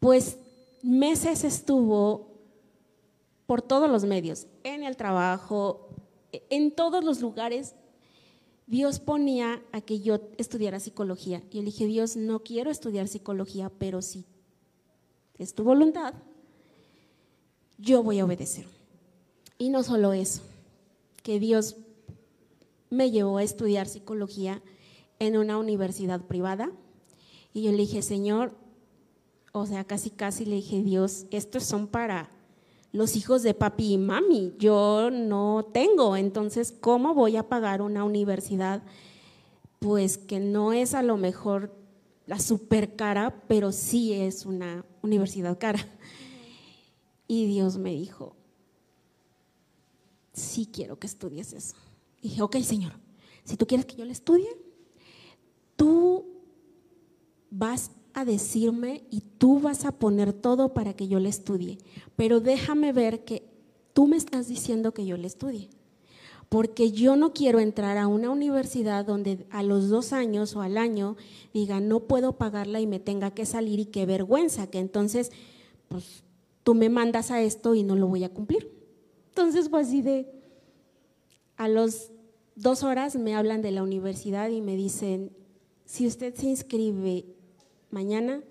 Pues 0.00 0.38
meses 0.82 1.44
estuvo 1.44 2.36
por 3.46 3.62
todos 3.62 3.90
los 3.90 4.04
medios, 4.04 4.46
en 4.64 4.82
el 4.82 4.96
trabajo, 4.96 5.88
en 6.50 6.70
todos 6.72 7.04
los 7.04 7.20
lugares. 7.20 7.74
Dios 8.66 8.98
ponía 8.98 9.62
a 9.70 9.80
que 9.80 10.00
yo 10.00 10.18
estudiara 10.38 10.80
psicología. 10.80 11.42
Y 11.50 11.56
yo 11.56 11.62
le 11.62 11.66
dije, 11.66 11.86
Dios, 11.86 12.16
no 12.16 12.42
quiero 12.42 12.70
estudiar 12.70 13.06
psicología, 13.06 13.70
pero 13.78 14.02
si 14.02 14.24
es 15.38 15.54
tu 15.54 15.64
voluntad, 15.64 16.14
yo 17.78 18.02
voy 18.02 18.20
a 18.20 18.24
obedecer. 18.24 18.66
Y 19.58 19.70
no 19.70 19.82
solo 19.82 20.12
eso, 20.12 20.42
que 21.22 21.38
Dios 21.40 21.76
me 22.90 23.10
llevó 23.10 23.38
a 23.38 23.42
estudiar 23.42 23.88
psicología 23.88 24.62
en 25.18 25.36
una 25.36 25.58
universidad 25.58 26.20
privada. 26.22 26.70
Y 27.52 27.62
yo 27.62 27.70
le 27.70 27.78
dije, 27.78 28.02
Señor, 28.02 28.52
o 29.52 29.66
sea, 29.66 29.84
casi 29.84 30.10
casi 30.10 30.44
le 30.44 30.56
dije, 30.56 30.82
Dios, 30.82 31.26
estos 31.30 31.64
son 31.64 31.86
para 31.86 32.30
los 32.92 33.16
hijos 33.16 33.42
de 33.42 33.54
papi 33.54 33.94
y 33.94 33.98
mami. 33.98 34.54
Yo 34.58 35.10
no 35.10 35.66
tengo, 35.72 36.16
entonces, 36.16 36.72
¿cómo 36.72 37.14
voy 37.14 37.36
a 37.36 37.48
pagar 37.48 37.82
una 37.82 38.04
universidad? 38.04 38.82
Pues 39.78 40.18
que 40.18 40.40
no 40.40 40.72
es 40.72 40.94
a 40.94 41.02
lo 41.02 41.16
mejor 41.16 41.72
la 42.26 42.38
super 42.38 42.96
cara, 42.96 43.42
pero 43.48 43.72
sí 43.72 44.12
es 44.12 44.46
una 44.46 44.84
universidad 45.02 45.58
cara. 45.58 45.80
Y 47.28 47.46
Dios 47.46 47.76
me 47.78 47.92
dijo, 47.92 48.36
sí 50.32 50.68
quiero 50.72 50.98
que 50.98 51.06
estudies 51.06 51.52
eso. 51.52 51.74
Y 52.20 52.28
dije, 52.28 52.42
ok, 52.42 52.56
Señor, 52.58 52.92
si 53.44 53.56
tú 53.56 53.66
quieres 53.66 53.86
que 53.86 53.96
yo 53.96 54.04
le 54.04 54.12
estudie, 54.12 54.48
tú 55.76 56.24
vas 57.50 57.90
a 58.12 58.24
decirme 58.24 59.04
y 59.10 59.20
tú 59.20 59.60
vas 59.60 59.84
a 59.84 59.92
poner 59.92 60.32
todo 60.32 60.72
para 60.72 60.94
que 60.94 61.08
yo 61.08 61.20
le 61.20 61.28
estudie. 61.28 61.78
Pero 62.16 62.40
déjame 62.40 62.92
ver 62.92 63.24
que 63.24 63.48
tú 63.92 64.06
me 64.06 64.16
estás 64.16 64.48
diciendo 64.48 64.92
que 64.92 65.06
yo 65.06 65.16
le 65.16 65.26
estudie. 65.26 65.68
Porque 66.48 66.92
yo 66.92 67.16
no 67.16 67.32
quiero 67.32 67.58
entrar 67.58 67.98
a 67.98 68.06
una 68.06 68.30
universidad 68.30 69.04
donde 69.04 69.46
a 69.50 69.62
los 69.62 69.88
dos 69.88 70.12
años 70.12 70.54
o 70.54 70.62
al 70.62 70.78
año 70.78 71.16
diga 71.52 71.80
no 71.80 72.00
puedo 72.00 72.36
pagarla 72.38 72.80
y 72.80 72.86
me 72.86 73.00
tenga 73.00 73.32
que 73.32 73.46
salir 73.46 73.80
y 73.80 73.86
qué 73.86 74.06
vergüenza, 74.06 74.68
que 74.68 74.78
entonces 74.78 75.32
pues 75.88 76.22
tú 76.62 76.74
me 76.74 76.88
mandas 76.88 77.30
a 77.30 77.42
esto 77.42 77.74
y 77.74 77.82
no 77.82 77.96
lo 77.96 78.06
voy 78.06 78.24
a 78.24 78.32
cumplir. 78.32 78.70
Entonces 79.28 79.68
fue 79.68 79.80
así 79.80 80.02
de, 80.02 80.30
a 81.56 81.68
los 81.68 82.10
dos 82.54 82.82
horas 82.82 83.16
me 83.16 83.34
hablan 83.34 83.62
de 83.62 83.70
la 83.70 83.82
universidad 83.82 84.48
y 84.48 84.60
me 84.60 84.76
dicen, 84.76 85.30
si 85.84 86.06
usted 86.06 86.34
se 86.34 86.46
inscribe 86.46 87.26
mañana, 87.90 88.42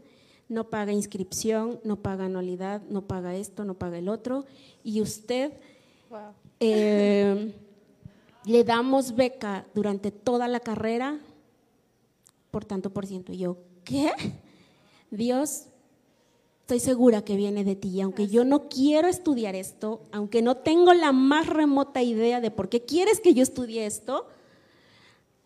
no 0.48 0.70
paga 0.70 0.94
inscripción, 0.94 1.80
no 1.84 1.98
paga 2.02 2.26
anualidad, 2.26 2.82
no 2.90 3.08
paga 3.08 3.36
esto, 3.36 3.66
no 3.66 3.74
paga 3.74 3.98
el 3.98 4.10
otro, 4.10 4.46
y 4.84 5.02
usted 5.02 5.54
eh, 6.60 7.54
le 8.46 8.64
damos 8.64 9.16
beca 9.16 9.66
durante 9.74 10.12
toda 10.12 10.48
la 10.48 10.60
carrera 10.60 11.20
por 12.52 12.64
tanto 12.64 12.90
por 12.92 13.06
ciento. 13.06 13.34
Y 13.34 13.40
yo, 13.40 13.58
¿qué? 13.84 14.12
Dios, 15.12 15.66
estoy 16.62 16.80
segura 16.80 17.24
que 17.24 17.36
viene 17.36 17.64
de 17.64 17.76
ti. 17.76 17.90
Y 17.90 18.02
aunque 18.02 18.28
yo 18.28 18.46
no 18.46 18.70
quiero 18.70 19.08
estudiar 19.08 19.56
esto, 19.56 20.02
aunque 20.12 20.42
no 20.42 20.56
tengo 20.58 20.94
la 20.94 21.12
más 21.12 21.48
remota 21.48 22.02
idea 22.02 22.40
de 22.40 22.52
por 22.52 22.70
qué 22.70 22.82
quieres 22.86 23.20
que 23.20 23.34
yo 23.34 23.44
estudie 23.44 23.86
esto, 23.86 24.28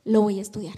lo 0.05 0.21
voy 0.21 0.39
a 0.39 0.41
estudiar. 0.41 0.75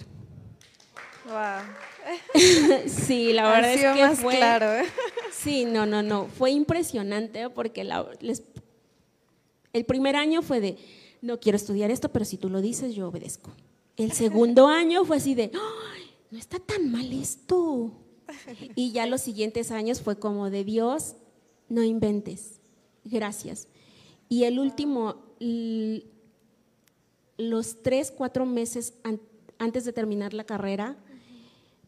sí, 2.87 3.33
la 3.33 3.49
verdad 3.49 3.73
es 3.73 4.15
que 4.15 4.21
fue. 4.21 4.37
Claro, 4.37 4.73
¿eh? 4.73 4.85
Sí, 5.31 5.65
no, 5.65 5.85
no, 5.85 6.01
no. 6.01 6.27
Fue 6.27 6.51
impresionante 6.51 7.49
porque 7.49 7.87
el 9.73 9.85
primer 9.85 10.15
año 10.15 10.41
fue 10.41 10.59
de 10.59 10.77
no 11.21 11.39
quiero 11.39 11.55
estudiar 11.55 11.91
esto, 11.91 12.09
pero 12.09 12.25
si 12.25 12.37
tú 12.37 12.49
lo 12.49 12.61
dices, 12.61 12.95
yo 12.95 13.07
obedezco. 13.07 13.51
El 13.97 14.11
segundo 14.11 14.67
año 14.67 15.05
fue 15.05 15.17
así 15.17 15.35
de 15.35 15.51
no 16.31 16.37
está 16.37 16.59
tan 16.59 16.91
mal 16.91 17.11
esto. 17.11 17.91
Y 18.75 18.91
ya 18.91 19.05
los 19.05 19.21
siguientes 19.21 19.71
años 19.71 20.01
fue 20.01 20.17
como 20.17 20.49
de 20.49 20.63
Dios, 20.63 21.15
no 21.67 21.83
inventes. 21.83 22.61
Gracias. 23.03 23.67
Y 24.29 24.45
el 24.45 24.57
último, 24.59 25.17
los 27.37 27.83
tres, 27.83 28.11
cuatro 28.11 28.45
meses 28.45 28.93
antes 29.57 29.83
de 29.83 29.91
terminar 29.91 30.33
la 30.33 30.45
carrera, 30.45 30.97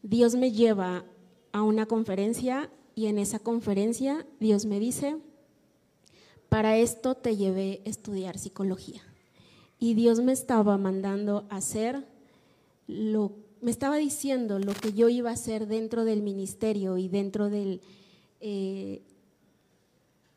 Dios 0.02 0.34
me 0.34 0.52
lleva 0.52 1.06
a 1.52 1.62
una 1.62 1.86
conferencia 1.86 2.70
y 2.94 3.06
en 3.06 3.18
esa 3.18 3.38
conferencia 3.38 4.26
Dios 4.38 4.66
me 4.66 4.78
dice, 4.78 5.16
para 6.50 6.76
esto 6.76 7.14
te 7.14 7.36
llevé 7.36 7.80
a 7.86 7.88
estudiar 7.88 8.38
psicología. 8.38 9.02
Y 9.84 9.92
Dios 9.92 10.20
me 10.20 10.32
estaba 10.32 10.78
mandando 10.78 11.44
a 11.50 11.56
hacer 11.56 12.06
lo, 12.86 13.32
me 13.60 13.70
estaba 13.70 13.96
diciendo 13.96 14.58
lo 14.58 14.72
que 14.72 14.94
yo 14.94 15.10
iba 15.10 15.28
a 15.28 15.34
hacer 15.34 15.66
dentro 15.66 16.06
del 16.06 16.22
ministerio 16.22 16.96
y 16.96 17.08
dentro 17.08 17.50
del, 17.50 17.82
eh, 18.40 19.02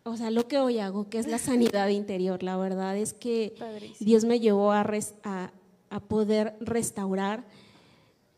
o 0.04 0.18
sea, 0.18 0.32
lo 0.32 0.50
que 0.50 0.60
hoy 0.60 0.80
hago, 0.80 1.08
que 1.08 1.18
es 1.18 1.27
la 1.27 1.38
sanidad 1.38 1.88
interior. 1.88 2.44
La 2.44 2.58
verdad 2.58 2.98
es 2.98 3.13
que 3.13 3.54
Dios 4.01 4.25
me 4.25 4.42
llevó 4.42 4.74
a, 4.74 4.84
a 4.84 6.00
poder 6.01 6.58
restaurar 6.60 7.46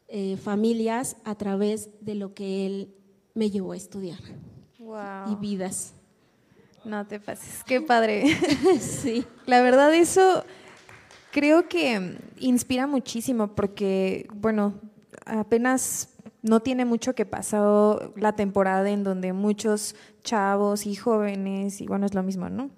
eh, 0.10 0.38
familias 0.38 1.18
a 1.24 1.34
través 1.34 1.90
de 2.02 2.14
lo 2.14 2.36
que 2.36 2.68
él 2.68 2.94
me 3.34 3.50
llevó 3.50 3.72
a 3.72 3.78
estudiar. 3.78 4.20
Y 5.28 5.36
vidas. 5.38 5.96
No 6.86 7.08
te 7.08 7.20
pases, 7.20 7.64
qué 7.64 7.82
padre. 7.82 8.26
sí. 8.80 9.26
La 9.48 9.64
verdad 9.64 9.92
eso 9.96 10.46
creo 11.32 11.68
que 11.68 12.18
inspira 12.38 12.88
muchísimo 12.88 13.56
porque, 13.56 14.28
bueno, 14.34 14.76
apenas 15.26 16.10
no 16.42 16.62
tiene 16.62 16.86
mucho 16.86 17.16
que 17.16 17.26
pasó 17.26 18.14
la 18.16 18.36
temporada 18.36 18.90
en 18.90 19.04
donde 19.04 19.34
muchos 19.34 19.96
chavos 20.24 20.86
y 20.86 20.96
jóvenes, 20.96 21.82
y 21.82 21.88
bueno, 21.88 22.06
es 22.06 22.14
lo 22.14 22.24
mismo, 22.24 22.50
¿no? 22.50 22.70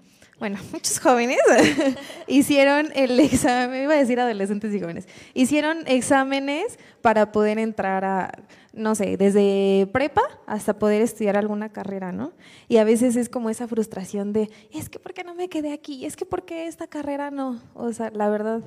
bueno, 0.41 0.57
muchos 0.73 0.99
jóvenes 0.99 1.37
hicieron 2.27 2.89
el 2.95 3.17
examen, 3.19 3.83
iba 3.83 3.93
a 3.93 3.97
decir 3.97 4.19
adolescentes 4.19 4.73
y 4.73 4.81
jóvenes, 4.81 5.07
hicieron 5.35 5.83
exámenes 5.85 6.79
para 7.01 7.31
poder 7.31 7.59
entrar 7.59 8.03
a, 8.03 8.31
no 8.73 8.95
sé, 8.95 9.17
desde 9.17 9.89
prepa 9.91 10.21
hasta 10.45 10.79
poder 10.79 11.01
estudiar 11.01 11.35
alguna 11.35 11.69
carrera, 11.69 12.11
¿no? 12.11 12.31
Y 12.67 12.77
a 12.77 12.83
veces 12.83 13.15
es 13.15 13.27
como 13.27 13.49
esa 13.49 13.67
frustración 13.67 14.31
de, 14.33 14.49
es 14.71 14.89
que 14.89 14.99
¿por 14.99 15.13
qué 15.13 15.23
no 15.23 15.35
me 15.35 15.49
quedé 15.49 15.73
aquí? 15.73 16.05
Es 16.05 16.15
que 16.15 16.25
¿por 16.25 16.45
qué 16.45 16.67
esta 16.67 16.87
carrera 16.87 17.31
no? 17.31 17.61
O 17.73 17.91
sea, 17.91 18.11
la 18.11 18.29
verdad 18.29 18.63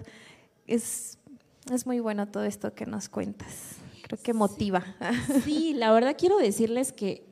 es, 0.66 1.18
es 1.72 1.86
muy 1.86 2.00
bueno 2.00 2.28
todo 2.28 2.44
esto 2.44 2.74
que 2.74 2.86
nos 2.86 3.08
cuentas. 3.08 3.76
Creo 4.02 4.20
que 4.22 4.34
motiva. 4.34 4.84
Sí, 5.44 5.72
la 5.74 5.90
verdad 5.90 6.16
quiero 6.18 6.36
decirles 6.36 6.92
que 6.92 7.26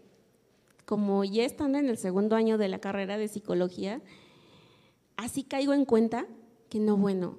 como 0.87 1.25
ya 1.25 1.45
están 1.45 1.75
en 1.75 1.89
el 1.89 1.99
segundo 1.99 2.37
año 2.37 2.59
de 2.59 2.69
la 2.69 2.79
carrera 2.79 3.19
de 3.19 3.29
psicología, 3.29 4.01
así 5.17 5.45
caigo 5.45 5.75
en 5.75 5.85
cuenta 5.85 6.27
que 6.71 6.81
no, 6.81 6.97
bueno, 6.97 7.39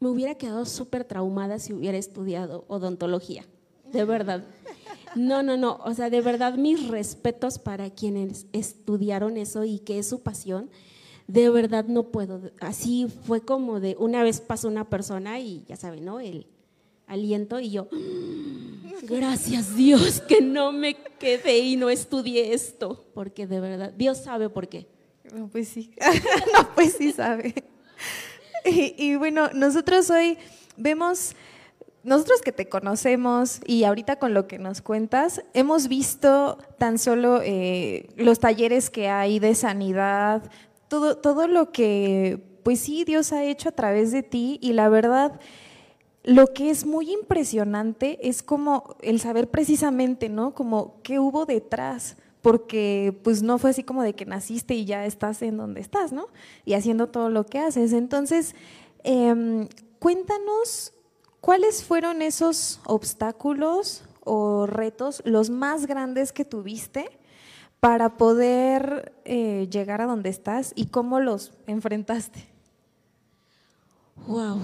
me 0.00 0.08
hubiera 0.08 0.34
quedado 0.34 0.64
súper 0.64 1.04
traumada 1.04 1.58
si 1.58 1.74
hubiera 1.74 1.98
estudiado 1.98 2.64
odontología, 2.68 3.44
de 3.92 4.04
verdad. 4.04 4.44
No, 5.14 5.42
no, 5.42 5.56
no, 5.56 5.78
o 5.84 5.92
sea, 5.92 6.08
de 6.08 6.20
verdad 6.20 6.54
mis 6.54 6.88
respetos 6.88 7.58
para 7.58 7.90
quienes 7.90 8.46
estudiaron 8.52 9.36
eso 9.36 9.64
y 9.64 9.80
que 9.80 9.98
es 9.98 10.08
su 10.08 10.22
pasión. 10.22 10.70
De 11.26 11.48
verdad 11.50 11.84
no 11.86 12.04
puedo. 12.04 12.50
Así 12.60 13.08
fue 13.24 13.40
como 13.40 13.78
de 13.78 13.96
una 13.98 14.22
vez 14.22 14.40
pasó 14.40 14.68
una 14.68 14.88
persona 14.88 15.38
y 15.38 15.64
ya 15.68 15.76
saben, 15.76 16.04
¿no? 16.04 16.18
El 16.18 16.46
aliento 17.06 17.58
y 17.60 17.70
yo, 17.70 17.88
gracias 19.02 19.76
Dios 19.76 20.20
que 20.22 20.40
no 20.40 20.70
me 20.72 20.94
quedé 20.94 21.58
y 21.58 21.76
no 21.76 21.90
estudié 21.90 22.54
esto, 22.54 23.04
porque 23.14 23.46
de 23.46 23.60
verdad, 23.60 23.92
Dios 23.92 24.18
sabe 24.18 24.48
por 24.48 24.68
qué. 24.68 24.86
No, 25.34 25.48
pues 25.48 25.68
sí, 25.68 25.90
no, 26.52 26.74
pues 26.74 26.94
sí 26.96 27.12
sabe. 27.12 27.54
Y, 28.64 29.16
bueno, 29.16 29.50
nosotros 29.54 30.10
hoy 30.10 30.38
vemos, 30.76 31.34
nosotros 32.02 32.42
que 32.42 32.52
te 32.52 32.68
conocemos 32.68 33.60
y 33.66 33.84
ahorita 33.84 34.16
con 34.16 34.34
lo 34.34 34.46
que 34.46 34.58
nos 34.58 34.80
cuentas, 34.82 35.42
hemos 35.54 35.88
visto 35.88 36.58
tan 36.78 36.98
solo 36.98 37.40
eh, 37.42 38.08
los 38.16 38.40
talleres 38.40 38.90
que 38.90 39.08
hay 39.08 39.38
de 39.38 39.54
sanidad, 39.54 40.42
todo, 40.88 41.16
todo 41.16 41.46
lo 41.46 41.72
que, 41.72 42.42
pues 42.62 42.80
sí, 42.80 43.04
Dios 43.04 43.32
ha 43.32 43.44
hecho 43.44 43.68
a 43.68 43.72
través 43.72 44.12
de 44.12 44.22
ti 44.22 44.58
y 44.62 44.72
la 44.72 44.88
verdad 44.88 45.40
lo 46.22 46.48
que 46.48 46.70
es 46.70 46.84
muy 46.84 47.10
impresionante 47.10 48.18
es 48.28 48.42
como 48.42 48.96
el 49.00 49.20
saber 49.20 49.48
precisamente, 49.48 50.28
¿no? 50.28 50.54
Como 50.54 51.00
qué 51.02 51.18
hubo 51.18 51.46
detrás, 51.46 52.16
porque 52.42 53.18
pues 53.22 53.42
no 53.42 53.58
fue 53.58 53.70
así 53.70 53.82
como 53.82 54.02
de 54.02 54.14
que 54.14 54.26
naciste 54.26 54.74
y 54.74 54.84
ya 54.84 55.06
estás 55.06 55.42
en 55.42 55.56
donde 55.56 55.80
estás, 55.80 56.12
¿no? 56.12 56.26
Y 56.64 56.74
haciendo 56.74 57.08
todo 57.08 57.28
lo 57.28 57.46
que 57.46 57.58
haces. 57.58 57.92
Entonces, 57.92 58.54
em, 59.04 59.68
cuéntanos 59.98 60.92
cuáles 61.40 61.84
fueron 61.84 62.22
esos 62.22 62.80
obstáculos 62.86 64.04
o 64.24 64.66
retos 64.66 65.22
los 65.24 65.50
más 65.50 65.86
grandes 65.86 66.32
que 66.32 66.44
tuviste 66.44 67.10
para 67.80 68.16
poder 68.16 69.12
eh, 69.24 69.68
llegar 69.70 70.02
a 70.02 70.06
donde 70.06 70.28
estás 70.28 70.72
y 70.74 70.86
cómo 70.86 71.20
los 71.20 71.52
enfrentaste. 71.66 72.46
Wow 74.26 74.60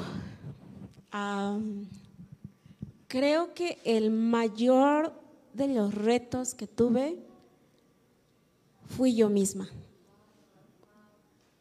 creo 3.08 3.54
que 3.54 3.78
el 3.84 4.10
mayor 4.10 5.12
de 5.54 5.68
los 5.68 5.94
retos 5.94 6.54
que 6.54 6.66
tuve 6.66 7.16
fui 8.88 9.14
yo 9.14 9.28
misma. 9.28 9.68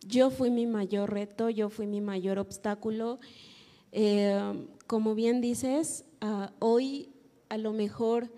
Yo 0.07 0.29
fui 0.29 0.51
mi 0.51 0.67
mayor 0.67 1.11
reto, 1.11 1.49
yo 1.49 1.69
fui 1.69 1.87
mi 1.87 2.01
mayor 2.01 2.37
obstáculo. 2.37 3.19
Eh, 3.91 4.67
como 4.87 5.15
bien 5.15 5.41
dices, 5.41 6.05
ah, 6.21 6.51
hoy 6.59 7.09
a 7.49 7.57
lo 7.57 7.73
mejor 7.73 8.29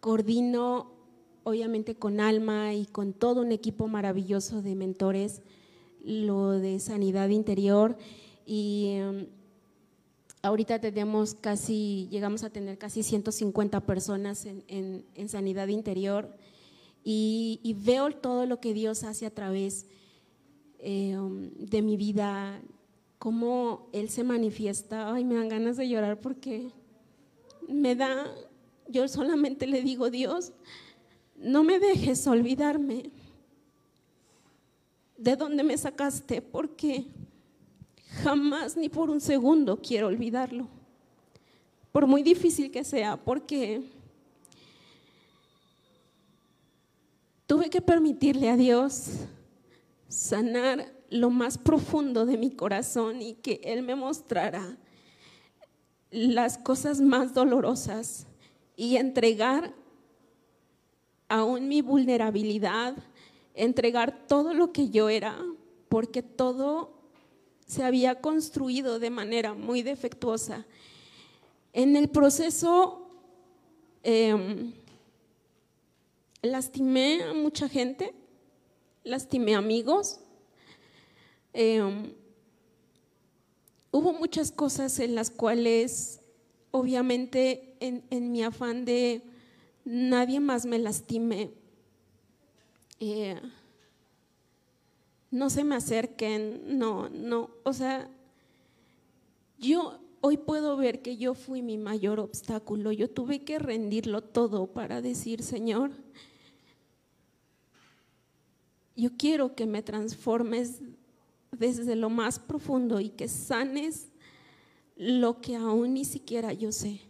coordino, 0.00 0.92
obviamente 1.44 1.94
con 1.94 2.20
Alma 2.20 2.74
y 2.74 2.86
con 2.86 3.12
todo 3.12 3.42
un 3.42 3.52
equipo 3.52 3.88
maravilloso 3.88 4.62
de 4.62 4.74
mentores, 4.74 5.42
lo 6.04 6.50
de 6.50 6.80
sanidad 6.80 7.28
interior 7.28 7.96
y 8.46 8.94
em, 8.96 9.26
ahorita 10.42 10.80
tenemos 10.80 11.34
casi, 11.34 12.08
llegamos 12.10 12.42
a 12.42 12.50
tener 12.50 12.78
casi 12.78 13.02
150 13.02 13.80
personas 13.80 14.46
en, 14.46 15.04
sanidad 15.28 15.68
interior 15.68 16.36
y, 17.04 17.76
veo 17.84 18.10
todo 18.12 18.46
lo 18.46 18.60
que 18.60 18.74
Dios 18.74 19.02
hace 19.02 19.26
a 19.26 19.30
través 19.30 19.86
em, 20.78 21.50
de 21.54 21.82
mi 21.82 21.96
vida, 21.96 22.60
cómo 23.18 23.88
Él 23.92 24.08
se 24.08 24.24
manifiesta. 24.24 25.12
Ay, 25.12 25.24
me 25.24 25.34
dan 25.34 25.48
ganas 25.48 25.76
de 25.76 25.88
llorar 25.88 26.20
porque 26.20 26.70
me 27.68 27.94
da, 27.94 28.26
yo 28.88 29.08
solamente 29.08 29.66
le 29.66 29.82
digo, 29.82 30.10
Dios, 30.10 30.52
no 31.36 31.64
me 31.64 31.78
dejes 31.78 32.26
olvidarme 32.26 33.10
de 35.16 35.36
dónde 35.36 35.62
me 35.62 35.76
sacaste, 35.78 36.42
porque 36.42 37.06
Jamás 38.20 38.76
ni 38.76 38.88
por 38.88 39.10
un 39.10 39.20
segundo 39.20 39.80
quiero 39.80 40.08
olvidarlo. 40.08 40.68
Por 41.90 42.06
muy 42.06 42.22
difícil 42.22 42.70
que 42.70 42.84
sea, 42.84 43.16
porque 43.16 43.82
tuve 47.46 47.70
que 47.70 47.80
permitirle 47.80 48.50
a 48.50 48.56
Dios 48.56 49.26
sanar 50.08 50.92
lo 51.10 51.30
más 51.30 51.58
profundo 51.58 52.26
de 52.26 52.36
mi 52.36 52.50
corazón 52.50 53.20
y 53.20 53.34
que 53.34 53.60
Él 53.64 53.82
me 53.82 53.94
mostrara 53.94 54.78
las 56.10 56.58
cosas 56.58 57.00
más 57.00 57.34
dolorosas 57.34 58.26
y 58.76 58.96
entregar 58.96 59.74
aún 61.28 61.68
mi 61.68 61.80
vulnerabilidad, 61.80 62.94
entregar 63.54 64.26
todo 64.26 64.52
lo 64.52 64.72
que 64.72 64.90
yo 64.90 65.08
era, 65.08 65.38
porque 65.88 66.22
todo 66.22 66.92
se 67.66 67.84
había 67.84 68.20
construido 68.20 68.98
de 68.98 69.08
manera 69.08 69.54
muy 69.54 69.82
defectuosa. 69.82 70.66
En 71.72 71.96
el 71.96 72.10
proceso 72.10 73.08
em, 74.02 74.74
lastimé 76.42 77.22
a 77.22 77.32
mucha 77.32 77.68
gente, 77.68 78.14
lastimé 79.04 79.54
amigos. 79.54 80.20
Em, 81.52 82.12
hubo 83.92 84.12
muchas 84.12 84.50
cosas 84.50 84.98
en 84.98 85.14
las 85.14 85.30
cuales, 85.30 86.20
obviamente, 86.70 87.76
en, 87.80 88.32
mi 88.32 88.42
afán 88.42 88.84
de 88.84 89.22
nadie 89.84 90.40
más 90.40 90.66
me 90.66 90.78
lastime, 90.78 91.50
eh, 93.00 93.40
no 95.30 95.50
se 95.50 95.64
me 95.64 95.74
acerquen, 95.74 96.78
no, 96.78 97.08
no, 97.08 97.50
o 97.64 97.72
sea, 97.72 98.08
yo 99.58 99.98
hoy 100.20 100.36
puedo 100.36 100.76
ver 100.76 101.02
que 101.02 101.16
yo 101.16 101.34
fui 101.34 101.62
mi 101.62 101.78
mayor 101.78 102.20
obstáculo, 102.20 102.92
yo 102.92 103.10
tuve 103.10 103.42
que 103.42 103.58
rendirlo 103.58 104.22
todo 104.22 104.66
para 104.66 105.02
decir, 105.02 105.42
Señor, 105.42 105.90
yo 108.96 109.10
quiero 109.16 109.54
que 109.54 109.66
me 109.66 109.82
transformes 109.82 110.80
desde 111.50 111.96
lo 111.96 112.10
más 112.10 112.38
profundo 112.38 113.00
y 113.00 113.10
que 113.10 113.28
sanes 113.28 114.08
lo 114.96 115.40
que 115.40 115.56
aún 115.56 115.94
ni 115.94 116.04
siquiera 116.04 116.52
yo 116.52 116.72
sé. 116.72 117.00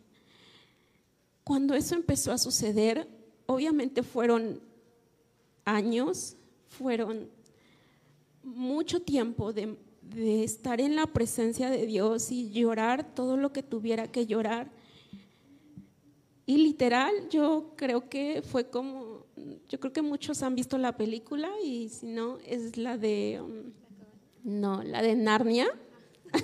Cuando 1.44 1.74
eso 1.74 1.94
empezó 1.94 2.32
a 2.32 2.38
suceder, 2.38 3.08
obviamente 3.46 4.02
fueron 4.02 4.60
años, 5.64 6.36
fueron 6.68 7.28
mucho 8.42 9.02
tiempo 9.02 9.52
de, 9.52 9.76
estar 10.42 10.80
en 10.80 10.96
la 10.96 11.06
presencia 11.06 11.70
de 11.70 11.86
Dios 11.86 12.30
y 12.32 12.50
llorar 12.50 13.14
todo 13.14 13.36
lo 13.36 13.52
que 13.52 13.62
tuviera 13.62 14.10
que 14.10 14.26
llorar. 14.26 14.70
Y 16.44 16.56
literal, 16.58 17.12
yo 17.30 17.72
creo 17.76 18.08
que 18.08 18.42
fue 18.42 18.68
como, 18.68 19.26
yo 19.68 19.78
creo 19.78 19.92
que 19.92 20.02
muchos 20.02 20.42
han 20.42 20.56
visto 20.56 20.76
la 20.76 20.96
película 20.96 21.48
y 21.64 21.88
si 21.88 22.06
no, 22.06 22.38
es 22.44 22.76
la 22.76 22.98
de, 22.98 23.40
um, 23.40 23.72
no, 24.42 24.82
la 24.82 25.02
de 25.02 25.14
Narnia. 25.14 25.68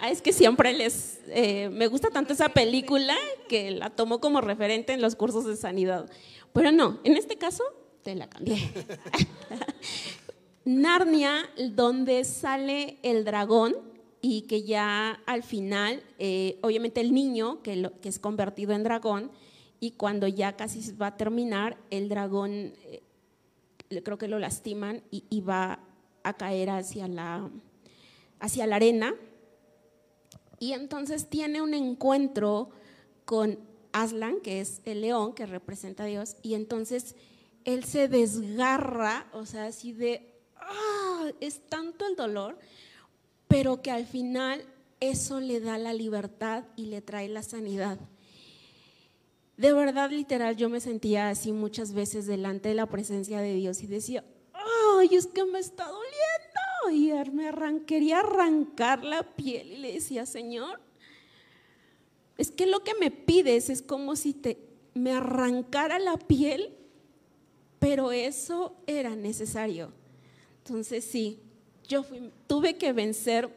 Ah, 0.00 0.10
es 0.10 0.22
que 0.22 0.32
siempre 0.32 0.72
les, 0.72 1.18
eh, 1.26 1.68
me 1.70 1.88
gusta 1.88 2.08
tanto 2.10 2.32
esa 2.32 2.48
película 2.48 3.16
que 3.48 3.72
la 3.72 3.90
tomo 3.90 4.20
como 4.20 4.40
referente 4.40 4.92
en 4.92 5.00
los 5.02 5.16
cursos 5.16 5.44
de 5.44 5.56
sanidad. 5.56 6.08
Pero 6.52 6.70
no, 6.70 7.00
en 7.02 7.16
este 7.16 7.36
caso 7.36 7.64
te 8.02 8.14
la 8.14 8.28
cambié. 8.30 8.58
Narnia, 10.64 11.50
donde 11.70 12.24
sale 12.24 12.98
el 13.02 13.24
dragón 13.24 13.76
y 14.20 14.42
que 14.42 14.62
ya 14.62 15.22
al 15.26 15.42
final, 15.42 16.02
eh, 16.18 16.58
obviamente 16.62 17.00
el 17.00 17.12
niño 17.12 17.62
que, 17.62 17.90
es 18.02 18.18
convertido 18.18 18.72
en 18.72 18.82
dragón 18.82 19.30
y 19.80 19.92
cuando 19.92 20.26
ya 20.26 20.56
casi 20.56 20.92
va 20.92 21.08
a 21.08 21.16
terminar, 21.16 21.76
el 21.90 22.08
dragón 22.08 22.74
eh, 22.82 23.02
creo 24.02 24.18
que 24.18 24.28
lo 24.28 24.38
lastiman 24.38 25.02
y, 25.10 25.40
va 25.40 25.80
a 26.24 26.36
caer 26.36 26.70
hacia 26.70 27.06
la, 27.08 27.48
hacia 28.40 28.66
la 28.66 28.76
arena. 28.76 29.14
Y 30.58 30.72
entonces 30.72 31.28
tiene 31.28 31.62
un 31.62 31.72
encuentro 31.72 32.70
con 33.24 33.58
Aslan, 33.92 34.40
que 34.40 34.60
es 34.60 34.82
el 34.84 35.02
león 35.02 35.32
que 35.32 35.46
representa 35.46 36.02
a 36.02 36.06
Dios, 36.06 36.36
y 36.42 36.54
entonces 36.54 37.14
él 37.64 37.84
se 37.84 38.08
desgarra, 38.08 39.28
o 39.32 39.46
sea, 39.46 39.66
así 39.66 39.92
de, 39.92 40.34
¡ah! 40.56 41.30
es 41.40 41.60
tanto 41.68 42.06
el 42.06 42.16
dolor, 42.16 42.58
pero 43.48 43.82
que 43.82 43.90
al 43.90 44.06
final 44.06 44.64
eso 45.00 45.40
le 45.40 45.60
da 45.60 45.78
la 45.78 45.92
libertad 45.92 46.64
y 46.76 46.86
le 46.86 47.00
trae 47.00 47.28
la 47.28 47.42
sanidad. 47.42 47.98
De 49.56 49.72
verdad, 49.72 50.10
literal, 50.10 50.56
yo 50.56 50.68
me 50.68 50.80
sentía 50.80 51.30
así 51.30 51.52
muchas 51.52 51.92
veces 51.92 52.26
delante 52.26 52.68
de 52.68 52.76
la 52.76 52.86
presencia 52.86 53.40
de 53.40 53.54
Dios 53.54 53.82
y 53.82 53.86
decía, 53.86 54.24
ay, 54.52 55.08
es 55.12 55.26
que 55.26 55.44
me 55.44 55.58
está 55.58 55.86
doliendo. 55.86 56.18
Y 56.92 57.12
me 57.32 57.84
quería 57.84 58.20
arrancar 58.20 59.02
la 59.02 59.22
piel 59.22 59.72
y 59.72 59.76
le 59.78 59.92
decía, 59.94 60.26
Señor, 60.26 60.80
es 62.36 62.52
que 62.52 62.66
lo 62.66 62.84
que 62.84 62.94
me 62.94 63.10
pides 63.10 63.68
es 63.68 63.82
como 63.82 64.14
si 64.14 64.32
te, 64.32 64.58
me 64.94 65.12
arrancara 65.12 65.98
la 65.98 66.16
piel, 66.16 66.74
pero 67.78 68.12
eso 68.12 68.76
era 68.86 69.16
necesario. 69.16 69.92
Entonces 70.58 71.04
sí, 71.04 71.40
yo 71.88 72.04
tuve 72.46 72.76
que 72.76 72.92
vencer, 72.92 73.48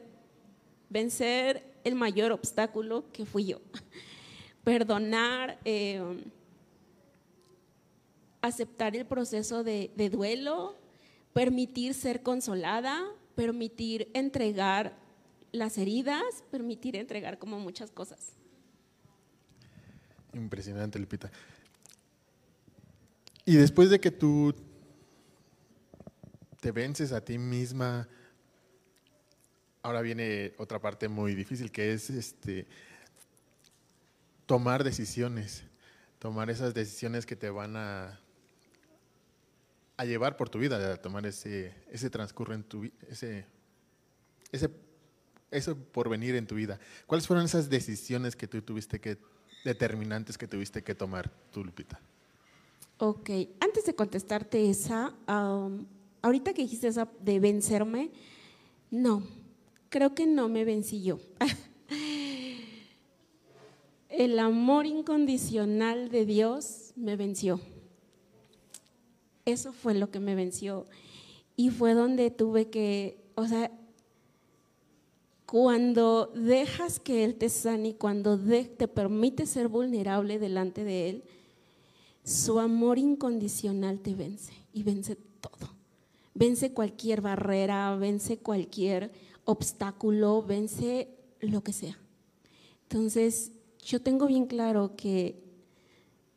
vencer 0.88 1.62
el 1.84 1.94
mayor 1.94 2.32
obstáculo 2.32 3.04
que 3.12 3.26
fui 3.26 3.44
yo. 3.44 3.60
Perdonar, 4.64 5.58
eh, 5.64 6.00
aceptar 8.40 8.96
el 8.96 9.04
proceso 9.04 9.62
de, 9.62 9.90
de 9.96 10.08
duelo, 10.08 10.76
permitir 11.32 11.94
ser 11.94 12.22
consolada, 12.22 13.04
permitir 13.34 14.10
entregar 14.14 14.96
las 15.52 15.76
heridas, 15.76 16.22
permitir 16.50 16.96
entregar 16.96 17.38
como 17.38 17.58
muchas 17.60 17.90
cosas. 17.90 18.32
Impresionante, 20.32 20.98
Lupita. 20.98 21.30
Y 23.44 23.56
después 23.56 23.90
de 23.90 24.00
que 24.00 24.10
tú 24.10 24.54
te 26.60 26.70
vences 26.70 27.12
a 27.12 27.22
ti 27.22 27.36
misma, 27.38 28.08
ahora 29.82 30.00
viene 30.00 30.54
otra 30.58 30.80
parte 30.80 31.08
muy 31.08 31.34
difícil 31.34 31.70
que 31.70 31.92
es 31.92 32.10
este 32.10 32.66
tomar 34.46 34.84
decisiones, 34.84 35.64
tomar 36.18 36.50
esas 36.50 36.74
decisiones 36.74 37.26
que 37.26 37.36
te 37.36 37.50
van 37.50 37.76
a, 37.76 38.18
llevar 40.04 40.36
por 40.36 40.48
tu 40.48 40.58
vida, 40.58 40.94
a 40.94 40.96
tomar 40.96 41.24
ese, 41.26 41.72
ese 41.90 42.10
transcurso 42.10 42.52
en 42.54 42.64
tu 42.64 42.90
ese, 43.08 43.46
ese, 44.50 44.68
ese 45.50 45.74
porvenir 45.76 46.34
en 46.34 46.46
tu 46.46 46.56
vida. 46.56 46.80
¿Cuáles 47.06 47.26
fueron 47.26 47.44
esas 47.44 47.70
decisiones 47.70 48.34
que 48.34 48.48
tú 48.48 48.60
tuviste 48.62 49.00
que 49.00 49.18
determinantes 49.64 50.36
que 50.36 50.48
tuviste 50.48 50.82
que 50.82 50.96
tomar 50.96 51.30
tú, 51.52 51.64
Lupita? 51.64 52.00
Ok, 52.98 53.30
antes 53.60 53.84
de 53.84 53.94
contestarte 53.94 54.68
esa, 54.68 55.14
ahorita 56.20 56.52
que 56.52 56.62
dijiste 56.62 56.88
esa 56.88 57.08
de 57.20 57.38
vencerme, 57.38 58.10
no, 58.90 59.22
creo 59.92 60.14
que 60.14 60.26
no 60.26 60.48
me 60.48 60.64
vencí 60.64 61.02
yo. 61.02 61.18
El 64.08 64.38
amor 64.38 64.86
incondicional 64.86 66.08
de 66.08 66.24
Dios 66.24 66.92
me 66.96 67.14
venció. 67.16 67.60
Eso 69.44 69.72
fue 69.72 69.92
lo 69.94 70.10
que 70.10 70.18
me 70.18 70.34
venció. 70.34 70.86
Y 71.56 71.68
fue 71.68 71.92
donde 71.92 72.30
tuve 72.30 72.70
que, 72.70 73.18
o 73.34 73.46
sea, 73.46 73.70
cuando 75.44 76.32
dejas 76.34 76.98
que 76.98 77.24
Él 77.24 77.34
te 77.34 77.50
sane 77.50 77.90
y 77.90 77.94
cuando 77.94 78.38
te 78.38 78.88
permite 78.88 79.44
ser 79.44 79.68
vulnerable 79.68 80.38
delante 80.38 80.84
de 80.84 81.10
Él, 81.10 81.24
su 82.24 82.58
amor 82.60 82.98
incondicional 82.98 84.00
te 84.00 84.14
vence 84.14 84.54
y 84.72 84.84
vence 84.84 85.16
todo. 85.16 85.74
Vence 86.34 86.72
cualquier 86.72 87.20
barrera, 87.20 87.94
vence 87.96 88.38
cualquier 88.38 89.12
obstáculo, 89.44 90.42
vence 90.42 91.08
lo 91.40 91.62
que 91.62 91.72
sea. 91.72 91.98
Entonces, 92.82 93.52
yo 93.84 94.00
tengo 94.00 94.26
bien 94.26 94.46
claro 94.46 94.94
que 94.96 95.42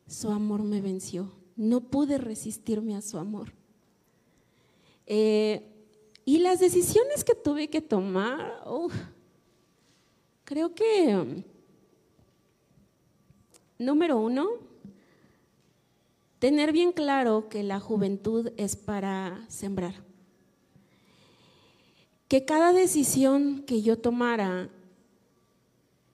su 0.06 0.30
amor 0.30 0.62
me 0.62 0.80
venció. 0.80 1.32
No 1.56 1.80
pude 1.80 2.18
resistirme 2.18 2.96
a 2.96 3.02
su 3.02 3.18
amor. 3.18 3.52
Eh, 5.06 5.72
y 6.24 6.38
las 6.38 6.58
decisiones 6.58 7.22
que 7.22 7.34
tuve 7.34 7.68
que 7.68 7.80
tomar, 7.80 8.64
creo 10.44 10.74
que, 10.74 11.44
número 13.78 14.18
uno, 14.18 14.48
tener 16.38 16.72
bien 16.72 16.92
claro 16.92 17.48
que 17.48 17.62
la 17.62 17.78
juventud 17.78 18.50
es 18.56 18.74
para 18.74 19.44
sembrar. 19.48 20.05
Que 22.28 22.44
cada 22.44 22.72
decisión 22.72 23.62
que 23.66 23.82
yo 23.82 23.98
tomara 23.98 24.70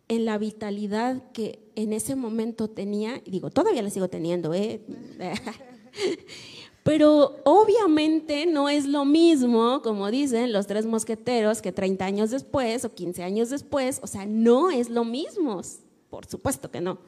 en 0.08 0.24
la 0.24 0.36
vitalidad 0.38 1.22
que 1.32 1.72
en 1.74 1.92
ese 1.92 2.16
momento 2.16 2.68
tenía, 2.68 3.22
y 3.24 3.30
digo, 3.30 3.50
todavía 3.50 3.82
la 3.82 3.90
sigo 3.90 4.08
teniendo, 4.08 4.52
¿eh? 4.52 4.82
Pero 6.82 7.36
obviamente 7.44 8.44
no 8.46 8.68
es 8.68 8.86
lo 8.86 9.04
mismo, 9.04 9.82
como 9.82 10.10
dicen 10.10 10.52
los 10.52 10.66
tres 10.66 10.84
mosqueteros, 10.84 11.62
que 11.62 11.70
30 11.70 12.04
años 12.04 12.30
después 12.30 12.84
o 12.84 12.92
15 12.92 13.22
años 13.22 13.50
después, 13.50 14.00
o 14.02 14.06
sea, 14.06 14.26
no 14.26 14.70
es 14.70 14.90
lo 14.90 15.04
mismo, 15.04 15.60
por 16.10 16.26
supuesto 16.26 16.70
que 16.70 16.80
no. 16.80 16.98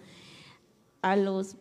A 1.03 1.17
los, 1.17 1.57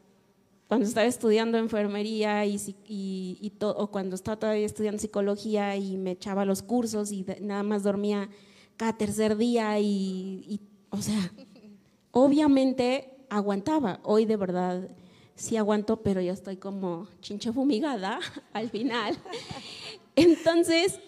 cuando 0.67 0.87
estaba 0.87 1.05
estudiando 1.05 1.57
enfermería 1.57 2.45
y, 2.45 2.57
y, 2.87 3.53
o 3.61 3.87
cuando 3.87 4.15
estaba 4.15 4.37
todavía 4.37 4.65
estudiando 4.65 4.99
psicología 4.99 5.75
y 5.75 5.97
me 5.97 6.11
echaba 6.11 6.45
los 6.45 6.61
cursos 6.61 7.11
y 7.11 7.25
nada 7.41 7.63
más 7.63 7.83
dormía 7.83 8.29
cada 8.77 8.97
tercer 8.97 9.37
día 9.37 9.79
y, 9.79 10.43
y 10.47 10.61
o 10.89 11.01
sea, 11.01 11.31
obviamente 12.11 13.13
aguantaba. 13.29 13.99
Hoy 14.03 14.25
de 14.25 14.37
verdad 14.37 14.89
sí 15.35 15.57
aguanto, 15.57 16.01
pero 16.01 16.21
ya 16.21 16.33
estoy 16.33 16.57
como 16.57 17.07
chinche 17.21 17.51
fumigada 17.51 18.19
al 18.53 18.69
final. 18.69 19.17
Entonces, 20.15 20.99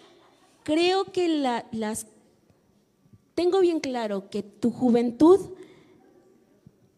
creo 0.63 1.06
que 1.06 1.28
las... 1.72 2.08
Tengo 3.36 3.60
bien 3.60 3.80
claro 3.82 4.30
que 4.30 4.44
tu 4.44 4.72
juventud 4.72 5.39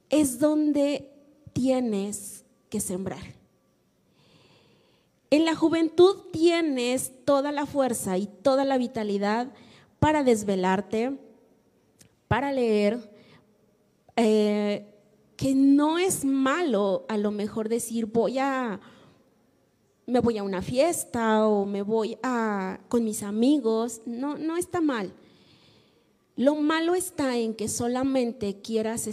es 0.10 0.40
donde 0.40 1.12
tienes 1.54 2.37
que 2.70 2.80
sembrar. 2.80 3.38
En 5.30 5.44
la 5.44 5.56
juventud 5.56 6.16
tienes 6.32 7.12
toda 7.26 7.52
la 7.52 7.66
fuerza 7.66 8.18
y 8.18 8.28
toda 8.28 8.64
la 8.64 8.78
vitalidad 8.78 9.52
para 10.00 10.24
desvelarte, 10.24 11.18
para 12.28 12.52
leer, 12.52 13.12
eh, 14.16 14.86
que 15.36 15.54
no 15.54 16.00
es 16.00 16.26
malo 16.26 17.06
a 17.10 17.18
lo 17.18 17.32
mejor 17.32 17.70
decir 17.70 18.08
voy 18.08 18.40
a 18.40 18.80
me 20.08 20.22
voy 20.22 20.38
a 20.38 20.44
una 20.44 20.62
fiesta 20.62 21.46
o 21.46 21.66
me 21.66 21.82
voy 21.82 22.18
a 22.24 22.80
con 22.88 23.04
mis 23.04 23.22
amigos, 23.22 24.02
no 24.06 24.38
no 24.38 24.58
está 24.58 24.82
mal. 24.82 25.14
Lo 26.38 26.56
malo 26.56 26.96
está 26.96 27.38
en 27.38 27.54
que 27.54 27.68
solamente 27.68 28.62
quieras 28.62 29.08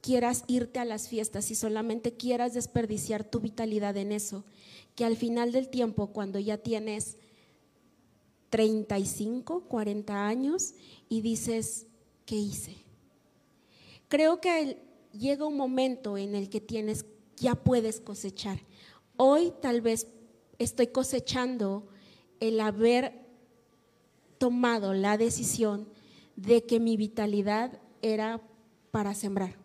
quieras 0.00 0.44
irte 0.46 0.78
a 0.78 0.84
las 0.84 1.08
fiestas 1.08 1.50
y 1.50 1.54
solamente 1.54 2.14
quieras 2.14 2.54
desperdiciar 2.54 3.24
tu 3.24 3.40
vitalidad 3.40 3.96
en 3.96 4.12
eso, 4.12 4.44
que 4.94 5.04
al 5.04 5.16
final 5.16 5.52
del 5.52 5.68
tiempo 5.68 6.08
cuando 6.08 6.38
ya 6.38 6.58
tienes 6.58 7.16
35, 8.50 9.64
40 9.68 10.26
años 10.26 10.74
y 11.08 11.20
dices, 11.20 11.86
¿qué 12.26 12.36
hice? 12.36 12.76
Creo 14.08 14.40
que 14.40 14.82
llega 15.12 15.46
un 15.46 15.56
momento 15.56 16.18
en 16.18 16.34
el 16.34 16.48
que 16.48 16.60
tienes, 16.60 17.06
ya 17.36 17.54
puedes 17.54 18.00
cosechar. 18.00 18.60
Hoy 19.16 19.52
tal 19.60 19.80
vez 19.80 20.08
estoy 20.58 20.88
cosechando 20.88 21.88
el 22.40 22.60
haber 22.60 23.20
tomado 24.38 24.94
la 24.94 25.16
decisión 25.16 25.86
de 26.36 26.64
que 26.64 26.80
mi 26.80 26.96
vitalidad 26.96 27.78
era 28.02 28.40
para 28.90 29.14
sembrar. 29.14 29.59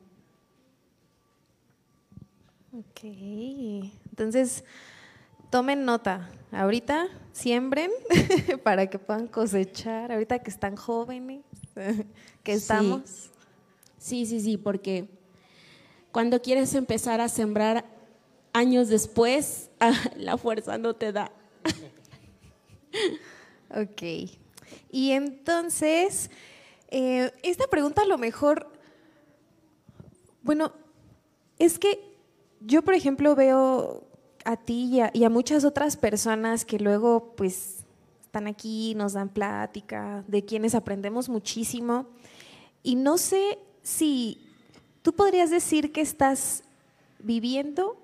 Ok, 2.78 3.04
entonces 3.04 4.66
tomen 5.50 5.86
nota, 5.86 6.30
ahorita 6.52 7.08
siembren 7.32 7.90
para 8.64 8.90
que 8.90 9.00
puedan 9.00 9.28
cosechar, 9.28 10.12
ahorita 10.12 10.40
que 10.40 10.50
están 10.50 10.76
jóvenes, 10.76 11.46
que 12.44 12.52
estamos. 12.52 13.30
Sí, 13.98 14.26
sí, 14.26 14.42
sí, 14.42 14.58
porque 14.58 15.08
Cuando 16.12 16.42
quieres 16.42 16.76
empezar 16.76 17.22
a 17.22 17.30
sembrar 17.30 17.86
años 18.52 18.90
después, 18.90 19.70
la 20.18 20.38
fuerza 20.38 20.78
no 20.78 20.96
te 20.96 21.14
da. 21.14 21.32
ok. 23.70 24.02
Y 24.92 25.12
entonces, 25.12 26.30
eh, 26.90 27.32
esta 27.42 27.68
pregunta 27.68 28.02
a 28.02 28.06
lo 28.06 28.18
mejor, 28.18 28.70
bueno, 30.42 30.74
es 31.58 31.80
que 31.80 32.15
yo, 32.66 32.82
por 32.82 32.94
ejemplo, 32.94 33.36
veo 33.36 34.04
a 34.44 34.58
ti 34.58 35.02
y 35.14 35.24
a, 35.24 35.30
muchas 35.30 35.66
otras 35.66 35.98
personas 35.98 36.66
que 36.66 36.80
luego, 36.80 37.34
pues, 37.36 37.86
están 38.24 38.48
aquí, 38.48 38.94
nos 38.96 39.14
dan 39.14 39.30
plática, 39.30 40.24
de 40.28 40.44
quienes 40.44 40.76
aprendemos 40.76 41.30
muchísimo. 41.30 42.08
Y 42.84 42.96
no 42.96 43.18
sé 43.18 43.60
si 43.82 44.40
tú 45.02 45.14
podrías 45.14 45.50
decir 45.50 45.92
que 45.92 46.02
estás 46.02 46.64
viviendo 47.20 47.98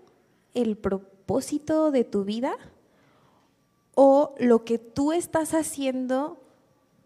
el 0.53 0.77
propósito 0.77 1.91
de 1.91 2.03
tu 2.03 2.23
vida 2.23 2.53
o 3.95 4.35
lo 4.39 4.63
que 4.63 4.77
tú 4.77 5.11
estás 5.11 5.53
haciendo 5.53 6.41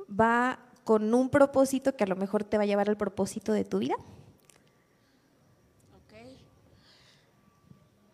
va 0.08 0.60
con 0.84 1.14
un 1.14 1.30
propósito 1.30 1.96
que 1.96 2.04
a 2.04 2.08
lo 2.08 2.16
mejor 2.16 2.44
te 2.44 2.58
va 2.58 2.64
a 2.64 2.68
llevar 2.68 2.90
al 2.90 2.98
propósito 2.98 3.54
de 3.54 3.66
tu 3.66 3.80
vida. 3.80 3.96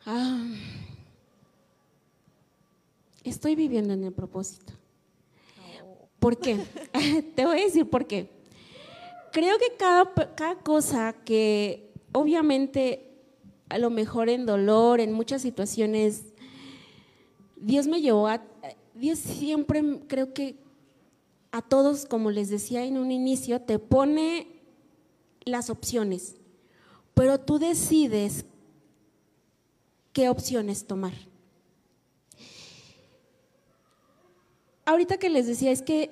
Ah, 0.06 0.44
estoy 3.24 3.56
viviendo 3.56 3.94
en 3.94 4.04
el 4.04 4.12
propósito. 4.12 4.74
¿Por 6.20 6.38
qué? 6.38 6.58
Te 7.36 7.46
voy 7.46 7.60
a 7.60 7.64
decir 7.64 7.90
por 7.90 8.08
qué. 8.08 8.30
Creo 9.32 9.58
que 9.58 9.76
cada, 9.78 10.14
cada 10.36 10.56
cosa 10.56 11.14
que 11.14 11.92
obviamente 12.12 13.08
a 13.70 13.78
lo 13.78 13.90
mejor 13.90 14.30
en 14.30 14.46
dolor, 14.46 15.00
en 15.00 15.14
muchas 15.14 15.42
situaciones, 15.42 16.34
Dios 17.56 17.88
me 17.88 18.02
llevó 18.02 18.28
a... 18.28 18.42
Dios 18.94 19.20
siempre 19.20 19.82
creo 20.08 20.34
que 20.34 20.58
a 21.52 21.62
todos, 21.62 22.06
como 22.06 22.32
les 22.32 22.50
decía 22.50 22.84
en 22.84 22.98
un 22.98 23.12
inicio, 23.12 23.62
te 23.62 23.80
pone 23.80 24.48
las 25.46 25.70
opciones, 25.70 26.36
pero 27.14 27.40
tú 27.40 27.60
decides 27.60 28.46
qué 30.14 30.30
opciones 30.30 30.86
tomar. 30.86 31.14
Ahorita 34.86 35.18
que 35.18 35.30
les 35.30 35.48
decía, 35.48 35.72
es 35.72 35.82
que 35.82 36.12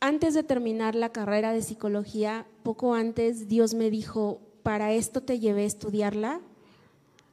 antes 0.00 0.34
de 0.34 0.42
terminar 0.42 0.94
la 0.94 1.10
carrera 1.10 1.52
de 1.52 1.62
psicología, 1.62 2.46
poco 2.62 2.94
antes 2.94 3.48
Dios 3.48 3.74
me 3.74 3.90
dijo, 3.90 4.40
para 4.62 4.92
esto 4.92 5.22
te 5.22 5.38
llevé 5.38 5.62
a 5.62 5.66
estudiarla. 5.66 6.40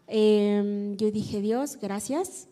Em, 0.08 0.96
yo 0.98 1.12
dije, 1.12 1.42
Dios, 1.42 1.78
gracias, 1.82 2.48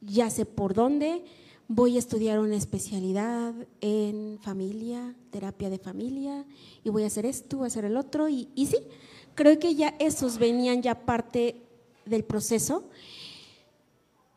ya 0.00 0.30
sé 0.30 0.46
por 0.46 0.74
dónde, 0.74 1.24
voy 1.68 1.96
a 1.96 1.98
estudiar 1.98 2.38
una 2.38 2.56
especialidad 2.56 3.54
en 3.80 4.38
familia, 4.40 5.14
terapia 5.30 5.68
de 5.68 5.78
familia, 5.78 6.44
y 6.84 6.90
voy 6.90 7.02
a 7.02 7.08
hacer 7.08 7.26
esto, 7.26 7.58
voy 7.58 7.64
a 7.64 7.68
hacer 7.68 7.84
el 7.84 7.96
otro, 7.96 8.28
y, 8.28 8.48
y 8.54 8.66
sí, 8.66 8.78
creo 9.34 9.58
que 9.58 9.74
ya 9.74 9.94
esos 9.98 10.38
venían 10.38 10.82
ya 10.82 11.04
parte 11.04 11.65
del 12.06 12.24
proceso, 12.24 12.88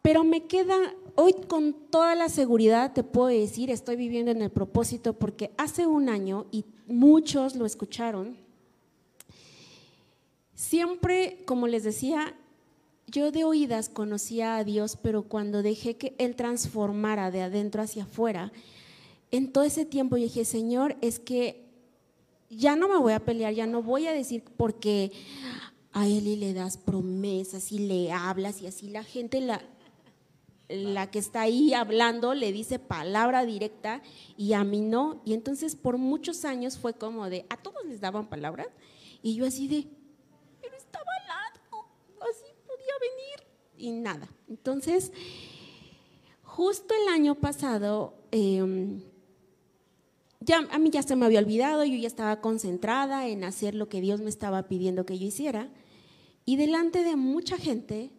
pero 0.02 0.24
me 0.24 0.46
queda, 0.46 0.78
hoy 1.16 1.34
con 1.48 1.74
toda 1.74 2.16
la 2.16 2.30
seguridad 2.30 2.94
te 2.94 3.04
puedo 3.04 3.28
decir, 3.28 3.70
estoy 3.70 3.96
viviendo 3.96 4.32
en 4.32 4.42
el 4.42 4.50
propósito 4.50 5.14
porque 5.14 5.52
hace 5.58 5.88
un 5.88 6.10
año, 6.10 6.48
y 6.52 6.66
muchos 6.88 7.56
lo 7.56 7.66
escucharon, 7.66 8.38
siempre, 10.56 11.44
como 11.46 11.68
les 11.68 11.84
decía, 11.84 12.36
yo 13.08 13.32
de 13.32 13.44
oídas 13.44 13.90
conocía 13.90 14.58
a 14.58 14.64
Dios, 14.64 14.98
pero 15.02 15.24
cuando 15.24 15.64
dejé 15.64 15.96
que 15.96 16.16
Él 16.18 16.36
transformara 16.36 17.32
de 17.32 17.42
adentro 17.42 17.82
hacia 17.82 18.04
afuera, 18.04 18.52
en 19.32 19.52
todo 19.52 19.64
ese 19.64 19.86
tiempo 19.86 20.18
yo 20.18 20.24
dije, 20.24 20.46
Señor, 20.46 20.98
es 21.02 21.20
que 21.20 21.66
ya 22.50 22.76
no 22.76 22.88
me 22.88 22.98
voy 22.98 23.14
a 23.14 23.20
pelear, 23.20 23.54
ya 23.54 23.68
no 23.68 23.84
voy 23.84 24.08
a 24.08 24.12
decir 24.12 24.44
porque 24.58 25.12
a 25.92 26.08
él 26.08 26.28
y 26.28 26.36
le 26.36 26.54
das 26.54 26.78
promesas 26.78 27.72
y 27.72 27.80
le 27.80 28.12
hablas 28.12 28.62
y 28.62 28.68
así 28.68 28.90
la 28.90 29.04
gente, 29.04 29.42
la, 29.42 29.62
la 30.70 31.10
que 31.10 31.20
está 31.20 31.42
ahí 31.42 31.74
hablando, 31.74 32.34
le 32.34 32.52
dice 32.52 32.80
palabra 32.80 33.46
directa 33.46 34.02
y 34.38 34.54
a 34.54 34.64
mí 34.64 34.82
no. 34.82 35.22
Y 35.26 35.34
entonces 35.34 35.76
por 35.76 35.98
muchos 35.98 36.46
años 36.46 36.78
fue 36.78 36.94
como 36.94 37.30
de, 37.30 37.46
a 37.50 37.58
todos 37.58 37.84
les 37.86 38.02
daban 38.02 38.28
palabras 38.28 38.68
y 39.22 39.36
yo 39.36 39.46
así 39.46 39.68
de, 39.68 39.88
pero 40.62 40.76
estaba 40.78 41.12
largo, 41.28 41.88
así 42.22 42.46
podía 42.66 42.94
venir 43.02 43.48
y 43.78 43.92
nada. 43.92 44.30
Entonces, 44.48 45.12
justo 46.44 46.94
el 46.94 47.14
año 47.14 47.36
pasado, 47.36 48.14
em, 48.32 49.02
ya, 50.50 50.68
a 50.72 50.80
mí 50.80 50.90
ya 50.90 51.04
se 51.04 51.16
me 51.16 51.28
había 51.28 51.40
olvidado, 51.40 51.86
yo 51.86 51.96
ya 51.96 52.08
estaba 52.08 52.42
concentrada 52.42 53.28
en 53.28 53.44
hacer 53.44 53.76
lo 53.76 53.88
que 53.88 54.02
Dios 54.02 54.20
me 54.20 54.30
estaba 54.30 54.68
pidiendo 54.68 55.06
que 55.06 55.20
yo 55.20 55.28
hiciera. 55.28 55.70
Y 56.44 56.56
delante 56.56 57.04
de 57.04 57.16
mucha 57.16 57.56
gente, 57.58 58.10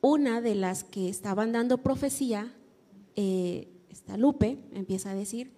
una 0.00 0.40
de 0.40 0.54
las 0.54 0.84
que 0.84 1.08
estaban 1.08 1.50
dando 1.50 1.78
profecía, 1.78 2.54
eh, 3.16 3.68
esta 3.90 4.16
Lupe, 4.16 4.58
empieza 4.72 5.10
a 5.10 5.14
decir, 5.14 5.50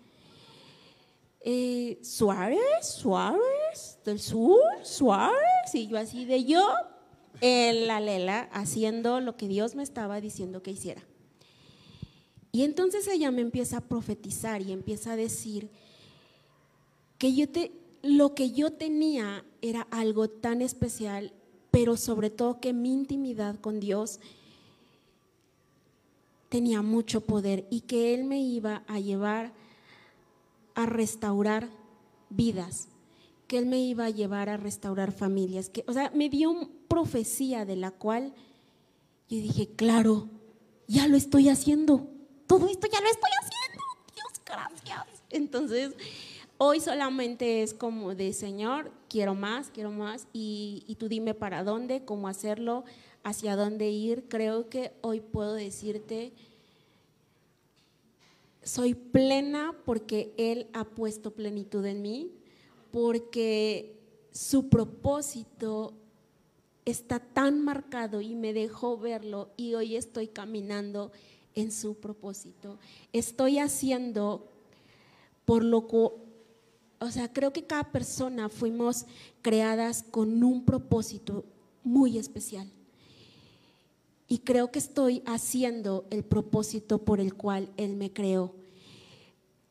eh, 1.43 1.99
Suárez, 2.03 2.59
Suárez, 2.81 3.99
del 4.07 4.19
sur, 4.19 4.59
Suárez, 4.83 5.75
y 5.75 5.89
yo 5.89 5.99
así 5.99 6.25
de 6.25 6.45
yo, 6.45 6.67
en 7.43 7.87
la 7.87 8.01
lela, 8.01 8.49
haciendo 8.51 9.21
lo 9.21 9.37
que 9.37 9.47
Dios 9.47 9.75
me 9.75 9.83
estaba 9.83 10.23
diciendo 10.23 10.63
que 10.63 10.71
hiciera. 10.71 11.03
Y 12.53 12.63
entonces 12.63 13.07
ella 13.07 13.31
me 13.31 13.43
empieza 13.43 13.79
a 13.79 13.89
profetizar 13.89 14.63
y 14.63 14.73
empieza 14.73 15.13
a 15.13 15.17
decir 15.17 15.71
que 17.19 17.35
yo 17.35 17.49
te, 17.49 17.73
lo 18.03 18.35
que 18.35 18.51
yo 18.51 18.73
tenía 18.73 19.45
era 19.63 19.83
algo 19.91 20.29
tan 20.29 20.63
especial, 20.63 21.33
pero 21.71 21.97
sobre 21.97 22.31
todo 22.31 22.61
que 22.61 22.73
mi 22.73 22.93
intimidad 22.93 23.61
con 23.61 23.79
Dios 23.79 24.21
tenía 26.49 26.83
mucho 26.83 27.21
poder 27.21 27.67
y 27.71 27.83
que 27.83 28.15
Él 28.15 28.25
me 28.25 28.41
iba 28.41 28.83
a 28.89 28.99
llevar 28.99 29.53
a 30.75 30.87
restaurar 30.87 31.69
vidas, 32.31 32.89
que 33.47 33.59
Él 33.59 33.67
me 33.67 33.79
iba 33.79 34.07
a 34.07 34.11
llevar 34.11 34.49
a 34.49 34.57
restaurar 34.57 35.13
familias, 35.13 35.69
que, 35.69 35.85
o 35.87 35.93
sea, 35.93 36.11
me 36.15 36.29
dio 36.29 36.51
una 36.51 36.69
profecía 36.89 37.65
de 37.65 37.77
la 37.77 37.93
cual 37.93 38.35
yo 39.29 39.37
dije, 39.37 39.69
claro, 39.77 40.29
ya 40.89 41.07
lo 41.07 41.17
estoy 41.17 41.49
haciendo 41.49 42.09
todo 42.51 42.67
esto 42.67 42.89
ya 42.93 43.01
lo 43.01 43.07
estoy 43.07 43.31
haciendo. 43.41 43.85
Dios, 44.13 44.43
gracias. 44.45 45.23
Entonces, 45.31 45.95
hoy 46.59 46.81
solamente 46.81 47.63
es 47.63 47.73
como 47.73 48.17
de, 48.17 48.33
Señor, 48.33 48.91
quiero 49.09 49.37
más, 49.37 49.71
quiero 49.71 49.93
más, 49.93 50.27
y, 50.33 50.83
y 50.89 50.97
tú 50.97 51.07
dime 51.07 51.33
para 51.33 51.63
dónde, 51.63 52.05
cómo 52.05 52.27
hacerlo, 52.27 52.83
hacia 53.23 53.55
dónde 53.55 53.91
ir. 53.91 54.25
Creo 54.27 54.69
que 54.69 54.91
hoy 55.01 55.21
puedo 55.21 55.55
decirte, 55.55 56.33
soy 58.65 58.95
plena 58.95 59.77
porque 59.85 60.35
Él 60.37 60.67
ha 60.73 60.83
puesto 60.83 61.31
plenitud 61.31 61.87
en 61.87 62.03
mí, 62.03 62.33
porque 62.91 63.97
su 64.33 64.69
propósito 64.69 65.95
está 66.85 67.21
tan 67.21 67.63
marcado 67.63 68.21
y 68.21 68.35
me 68.35 68.53
dejó 68.53 68.99
verlo 68.99 69.51
y 69.57 69.75
hoy 69.75 69.95
estoy 69.95 70.27
caminando 70.27 71.13
en 71.55 71.73
su 71.73 71.95
propósito. 71.95 72.79
Estoy 73.13 73.59
haciendo 73.59 74.49
por 75.45 75.65
lo 75.65 75.87
que, 75.87 75.97
o 75.97 77.11
sea, 77.11 77.33
creo 77.33 77.53
que 77.53 77.65
cada 77.65 77.85
persona 77.91 78.49
fuimos 78.49 79.07
creadas 79.43 80.03
con 80.03 80.43
un 80.45 80.65
propósito 80.65 81.45
muy 81.83 82.19
especial. 82.19 82.71
Y 84.29 84.39
creo 84.39 84.71
que 84.71 84.79
estoy 84.79 85.23
haciendo 85.27 86.05
el 86.11 86.23
propósito 86.23 86.99
por 86.99 87.19
el 87.21 87.35
cual 87.35 87.69
Él 87.77 87.97
me 87.97 88.13
creó. 88.13 88.55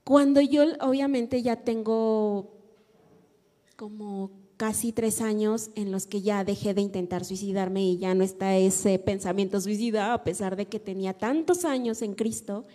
Cuando 0.04 0.42
yo 0.42 0.64
obviamente 0.82 1.42
ya 1.42 1.56
tengo 1.56 2.52
como 3.78 4.32
casi 4.60 4.92
tres 4.92 5.22
años 5.22 5.70
en 5.76 5.90
los 5.90 6.06
que 6.06 6.22
ya 6.22 6.44
dejé 6.44 6.74
de 6.74 6.82
intentar 6.82 7.24
suicidarme 7.24 7.82
y 7.82 7.98
ya 7.98 8.14
no 8.14 8.26
está 8.26 8.58
ese 8.58 9.00
pensamiento 9.00 9.62
suicida, 9.62 10.14
a 10.14 10.26
pesar 10.26 10.58
de 10.58 10.68
que 10.68 10.82
tenía 10.82 11.14
tantos 11.14 11.64
años 11.64 12.02
en 12.02 12.14
Cristo, 12.14 12.66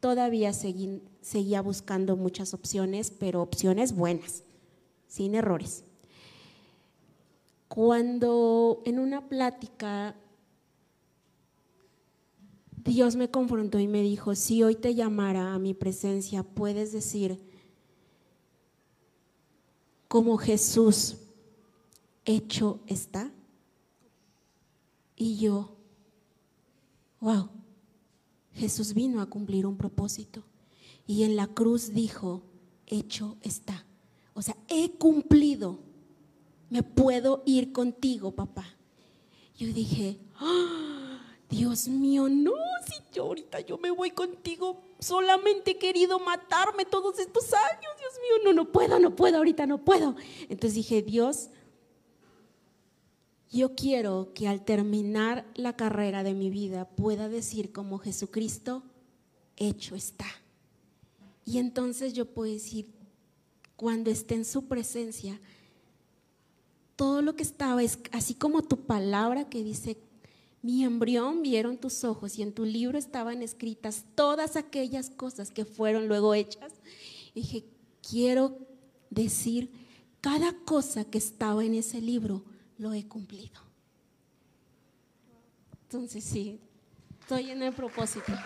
todavía 0.00 0.54
seguía 0.54 1.60
buscando 1.60 2.16
muchas 2.16 2.54
opciones, 2.54 3.10
pero 3.10 3.42
opciones 3.42 3.94
buenas, 3.94 4.44
sin 5.08 5.34
errores. 5.34 5.84
Cuando 7.68 8.80
en 8.86 8.98
una 8.98 9.28
plática 9.28 10.16
Dios 12.82 13.14
me 13.14 13.30
confrontó 13.30 13.78
y 13.78 13.88
me 13.88 14.00
dijo, 14.00 14.34
si 14.34 14.62
hoy 14.62 14.74
te 14.74 14.94
llamara 14.94 15.52
a 15.52 15.58
mi 15.58 15.74
presencia, 15.74 16.42
puedes 16.42 16.92
decir, 16.92 17.38
como 20.08 20.38
Jesús, 20.38 21.18
hecho 22.26 22.80
está. 22.86 23.32
Y 25.16 25.38
yo, 25.38 25.74
wow, 27.20 27.48
Jesús 28.52 28.92
vino 28.92 29.22
a 29.22 29.26
cumplir 29.26 29.64
un 29.64 29.78
propósito. 29.78 30.44
Y 31.06 31.22
en 31.22 31.36
la 31.36 31.46
cruz 31.46 31.94
dijo, 31.94 32.42
hecho 32.86 33.38
está. 33.40 33.86
O 34.34 34.42
sea, 34.42 34.56
he 34.68 34.90
cumplido. 34.90 35.78
Me 36.68 36.82
puedo 36.82 37.42
ir 37.46 37.72
contigo, 37.72 38.32
papá. 38.32 38.76
Yo 39.56 39.68
dije, 39.68 40.18
¡Ah! 40.34 41.06
Dios 41.48 41.86
mío, 41.86 42.28
no, 42.28 42.52
si 42.86 42.94
yo 43.14 43.24
ahorita 43.24 43.60
yo 43.60 43.78
me 43.78 43.90
voy 43.90 44.10
contigo, 44.10 44.82
solamente 44.98 45.72
he 45.72 45.78
querido 45.78 46.18
matarme 46.18 46.84
todos 46.84 47.18
estos 47.20 47.52
años, 47.52 47.92
Dios 47.98 48.12
mío, 48.20 48.44
no, 48.44 48.52
no 48.52 48.72
puedo, 48.72 48.98
no 48.98 49.14
puedo, 49.14 49.36
ahorita 49.36 49.64
no 49.64 49.84
puedo. 49.84 50.16
Entonces 50.48 50.74
dije, 50.74 51.02
Dios, 51.02 51.50
yo 53.50 53.74
quiero 53.74 54.32
que 54.34 54.48
al 54.48 54.64
terminar 54.64 55.46
la 55.54 55.76
carrera 55.76 56.22
de 56.22 56.34
mi 56.34 56.50
vida 56.50 56.88
pueda 56.88 57.28
decir 57.28 57.72
como 57.72 57.98
Jesucristo, 57.98 58.82
hecho 59.56 59.94
está. 59.94 60.26
Y 61.44 61.58
entonces 61.58 62.12
yo 62.12 62.26
puedo 62.26 62.52
decir, 62.52 62.86
cuando 63.76 64.10
esté 64.10 64.34
en 64.34 64.44
su 64.44 64.66
presencia, 64.66 65.40
todo 66.96 67.22
lo 67.22 67.36
que 67.36 67.42
estaba, 67.42 67.82
es 67.82 67.98
así 68.12 68.34
como 68.34 68.62
tu 68.62 68.80
palabra 68.80 69.48
que 69.48 69.62
dice, 69.62 69.98
mi 70.62 70.82
embrión 70.82 71.42
vieron 71.42 71.78
tus 71.78 72.02
ojos 72.02 72.38
y 72.38 72.42
en 72.42 72.52
tu 72.52 72.64
libro 72.64 72.98
estaban 72.98 73.42
escritas 73.42 74.04
todas 74.16 74.56
aquellas 74.56 75.10
cosas 75.10 75.50
que 75.50 75.64
fueron 75.64 76.08
luego 76.08 76.34
hechas. 76.34 76.72
Y 77.34 77.42
dije, 77.42 77.64
quiero 78.02 78.58
decir, 79.10 79.70
cada 80.20 80.52
cosa 80.64 81.04
que 81.04 81.18
estaba 81.18 81.64
en 81.64 81.74
ese 81.74 82.00
libro 82.00 82.42
lo 82.78 82.92
he 82.92 83.06
cumplido. 83.06 83.60
Entonces 85.82 86.24
sí, 86.24 86.60
estoy 87.20 87.50
en 87.50 87.62
el 87.62 87.72
propósito. 87.72 88.32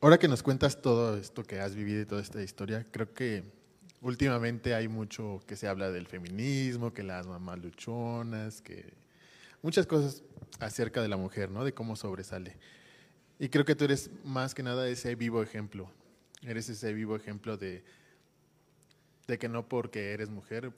Ahora 0.00 0.18
que 0.18 0.28
nos 0.28 0.42
cuentas 0.42 0.80
todo 0.80 1.16
esto 1.16 1.42
que 1.42 1.60
has 1.60 1.74
vivido 1.74 2.00
y 2.02 2.06
toda 2.06 2.22
esta 2.22 2.40
historia, 2.42 2.86
creo 2.90 3.12
que 3.12 3.42
últimamente 4.00 4.74
hay 4.74 4.86
mucho 4.86 5.40
que 5.46 5.56
se 5.56 5.66
habla 5.66 5.90
del 5.90 6.06
feminismo, 6.06 6.92
que 6.92 7.02
las 7.02 7.26
mamás 7.26 7.58
luchonas, 7.58 8.62
que 8.62 8.94
muchas 9.62 9.86
cosas 9.86 10.22
acerca 10.60 11.02
de 11.02 11.08
la 11.08 11.16
mujer, 11.16 11.50
¿no? 11.50 11.64
De 11.64 11.74
cómo 11.74 11.96
sobresale. 11.96 12.56
Y 13.40 13.48
creo 13.48 13.64
que 13.64 13.74
tú 13.74 13.84
eres 13.84 14.10
más 14.24 14.54
que 14.54 14.62
nada 14.62 14.88
ese 14.88 15.14
vivo 15.14 15.42
ejemplo. 15.42 15.90
Eres 16.42 16.68
ese 16.68 16.92
vivo 16.92 17.16
ejemplo 17.16 17.56
de, 17.56 17.84
de 19.28 19.38
que 19.38 19.48
no 19.48 19.68
porque 19.68 20.12
eres 20.12 20.30
mujer 20.30 20.72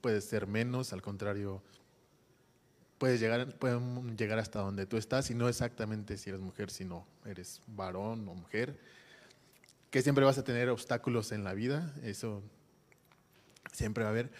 puedes 0.00 0.24
ser 0.24 0.46
menos, 0.46 0.92
al 0.92 1.02
contrario, 1.02 1.62
puedes 2.98 3.20
llegar, 3.20 3.58
pueden 3.58 4.16
llegar 4.16 4.38
hasta 4.38 4.60
donde 4.60 4.86
tú 4.86 4.96
estás 4.96 5.30
y 5.30 5.34
no 5.34 5.48
exactamente 5.48 6.16
si 6.16 6.30
eres 6.30 6.40
mujer, 6.40 6.70
sino 6.70 7.06
eres 7.24 7.60
varón 7.66 8.28
o 8.28 8.34
mujer, 8.34 8.78
que 9.90 10.02
siempre 10.02 10.24
vas 10.24 10.38
a 10.38 10.44
tener 10.44 10.68
obstáculos 10.68 11.32
en 11.32 11.42
la 11.42 11.52
vida, 11.54 11.94
eso 12.02 12.42
siempre 13.72 14.04
va 14.04 14.10
a 14.10 14.12
haber. 14.12 14.30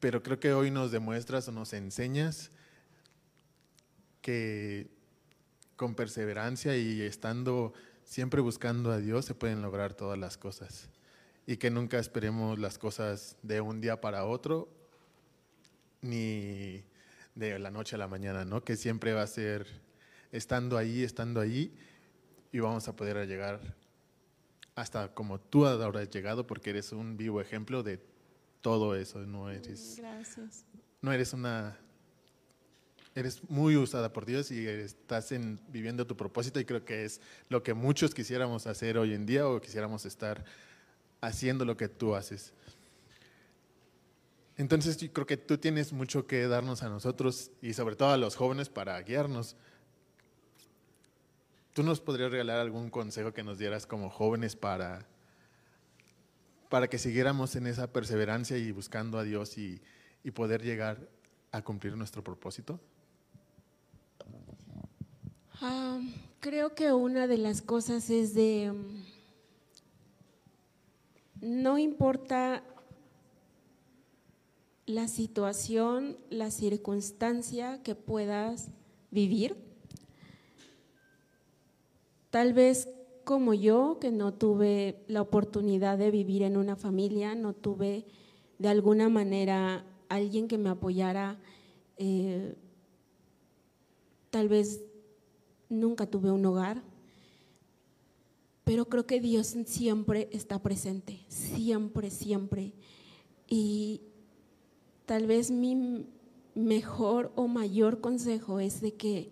Pero 0.00 0.22
creo 0.22 0.38
que 0.38 0.52
hoy 0.52 0.70
nos 0.70 0.92
demuestras 0.92 1.48
o 1.48 1.52
nos 1.52 1.72
enseñas 1.72 2.50
que 4.20 4.88
con 5.76 5.94
perseverancia 5.94 6.76
y 6.76 7.00
estando 7.00 7.72
siempre 8.04 8.40
buscando 8.40 8.92
a 8.92 8.98
Dios 8.98 9.24
se 9.24 9.34
pueden 9.34 9.62
lograr 9.62 9.94
todas 9.94 10.18
las 10.18 10.36
cosas 10.36 10.90
y 11.46 11.56
que 11.56 11.70
nunca 11.70 11.98
esperemos 11.98 12.58
las 12.58 12.76
cosas 12.76 13.36
de 13.42 13.60
un 13.60 13.80
día 13.80 14.00
para 14.00 14.24
otro 14.24 14.68
ni 16.02 16.84
de 17.34 17.58
la 17.58 17.70
noche 17.70 17.94
a 17.96 17.98
la 17.98 18.08
mañana, 18.08 18.44
¿no? 18.44 18.64
Que 18.64 18.76
siempre 18.76 19.12
va 19.12 19.22
a 19.22 19.26
ser 19.26 19.66
estando 20.32 20.76
ahí, 20.76 21.02
estando 21.04 21.40
ahí 21.40 21.72
y 22.50 22.58
vamos 22.58 22.88
a 22.88 22.96
poder 22.96 23.26
llegar 23.28 23.60
hasta 24.74 25.14
como 25.14 25.40
tú 25.40 25.66
ahora 25.66 26.00
has 26.00 26.10
llegado 26.10 26.46
porque 26.46 26.70
eres 26.70 26.92
un 26.92 27.16
vivo 27.16 27.40
ejemplo 27.40 27.82
de 27.82 28.00
todo 28.60 28.94
eso, 28.96 29.20
no 29.20 29.48
eres 29.50 29.96
Gracias. 29.98 30.64
no 31.00 31.12
eres 31.12 31.32
una 31.32 31.78
eres 33.14 33.42
muy 33.48 33.76
usada 33.76 34.12
por 34.12 34.26
Dios 34.26 34.50
y 34.50 34.66
estás 34.66 35.32
en, 35.32 35.58
viviendo 35.68 36.06
tu 36.06 36.16
propósito 36.16 36.60
y 36.60 36.66
creo 36.66 36.84
que 36.84 37.06
es 37.06 37.22
lo 37.48 37.62
que 37.62 37.72
muchos 37.72 38.14
quisiéramos 38.14 38.66
hacer 38.66 38.98
hoy 38.98 39.14
en 39.14 39.24
día 39.24 39.48
o 39.48 39.58
quisiéramos 39.60 40.04
estar 40.04 40.44
haciendo 41.26 41.64
lo 41.64 41.76
que 41.76 41.88
tú 41.88 42.14
haces. 42.14 42.52
Entonces 44.56 44.96
yo 44.96 45.12
creo 45.12 45.26
que 45.26 45.36
tú 45.36 45.58
tienes 45.58 45.92
mucho 45.92 46.26
que 46.26 46.46
darnos 46.48 46.82
a 46.82 46.88
nosotros 46.88 47.50
y 47.60 47.74
sobre 47.74 47.96
todo 47.96 48.10
a 48.10 48.16
los 48.16 48.36
jóvenes 48.36 48.68
para 48.68 49.00
guiarnos. 49.02 49.56
¿Tú 51.74 51.82
nos 51.82 52.00
podrías 52.00 52.30
regalar 52.30 52.58
algún 52.58 52.88
consejo 52.88 53.34
que 53.34 53.42
nos 53.42 53.58
dieras 53.58 53.86
como 53.86 54.08
jóvenes 54.08 54.56
para, 54.56 55.06
para 56.70 56.88
que 56.88 56.96
siguiéramos 56.96 57.54
en 57.54 57.66
esa 57.66 57.92
perseverancia 57.92 58.56
y 58.56 58.72
buscando 58.72 59.18
a 59.18 59.24
Dios 59.24 59.58
y, 59.58 59.82
y 60.24 60.30
poder 60.30 60.62
llegar 60.62 61.06
a 61.52 61.60
cumplir 61.60 61.94
nuestro 61.96 62.24
propósito? 62.24 62.80
Ah, 65.60 66.00
creo 66.40 66.74
que 66.74 66.92
una 66.92 67.26
de 67.26 67.36
las 67.36 67.60
cosas 67.60 68.08
es 68.08 68.32
de, 68.32 68.72
no 71.40 71.78
importa 71.78 72.62
la 74.86 75.08
situación, 75.08 76.16
la 76.30 76.50
circunstancia 76.50 77.82
que 77.82 77.94
puedas 77.94 78.70
vivir, 79.10 79.56
tal 82.30 82.52
vez 82.52 82.88
como 83.24 83.54
yo, 83.54 83.98
que 84.00 84.12
no 84.12 84.32
tuve 84.32 85.02
la 85.08 85.20
oportunidad 85.20 85.98
de 85.98 86.12
vivir 86.12 86.42
en 86.42 86.56
una 86.56 86.76
familia, 86.76 87.34
no 87.34 87.52
tuve 87.52 88.06
de 88.58 88.68
alguna 88.68 89.08
manera 89.08 89.84
alguien 90.08 90.46
que 90.46 90.58
me 90.58 90.70
apoyara, 90.70 91.38
eh, 91.96 92.54
tal 94.30 94.48
vez 94.48 94.84
nunca 95.68 96.06
tuve 96.06 96.30
un 96.30 96.46
hogar, 96.46 96.82
pero 98.66 98.88
creo 98.88 99.06
que 99.06 99.20
Dios 99.20 99.54
siempre 99.66 100.28
está 100.32 100.60
presente, 100.60 101.20
siempre, 101.28 102.10
siempre. 102.10 102.72
Y 103.46 104.00
tal 105.06 105.28
vez 105.28 105.52
mi 105.52 106.04
mejor 106.56 107.30
o 107.36 107.46
mayor 107.46 108.00
consejo 108.00 108.58
es 108.58 108.80
de 108.80 108.94
que 108.94 109.30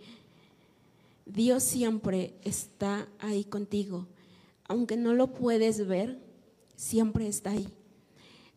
Dios 1.26 1.64
siempre 1.64 2.36
está 2.42 3.08
ahí 3.18 3.42
contigo. 3.42 4.06
Aunque 4.68 4.96
no 4.96 5.14
lo 5.14 5.34
puedes 5.34 5.84
ver, 5.84 6.20
siempre 6.76 7.26
está 7.26 7.50
ahí. 7.50 7.66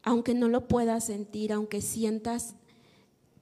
Aunque 0.04 0.36
no 0.36 0.48
lo 0.48 0.68
puedas 0.68 1.08
sentir, 1.08 1.54
aunque 1.54 1.82
sientas, 1.82 2.54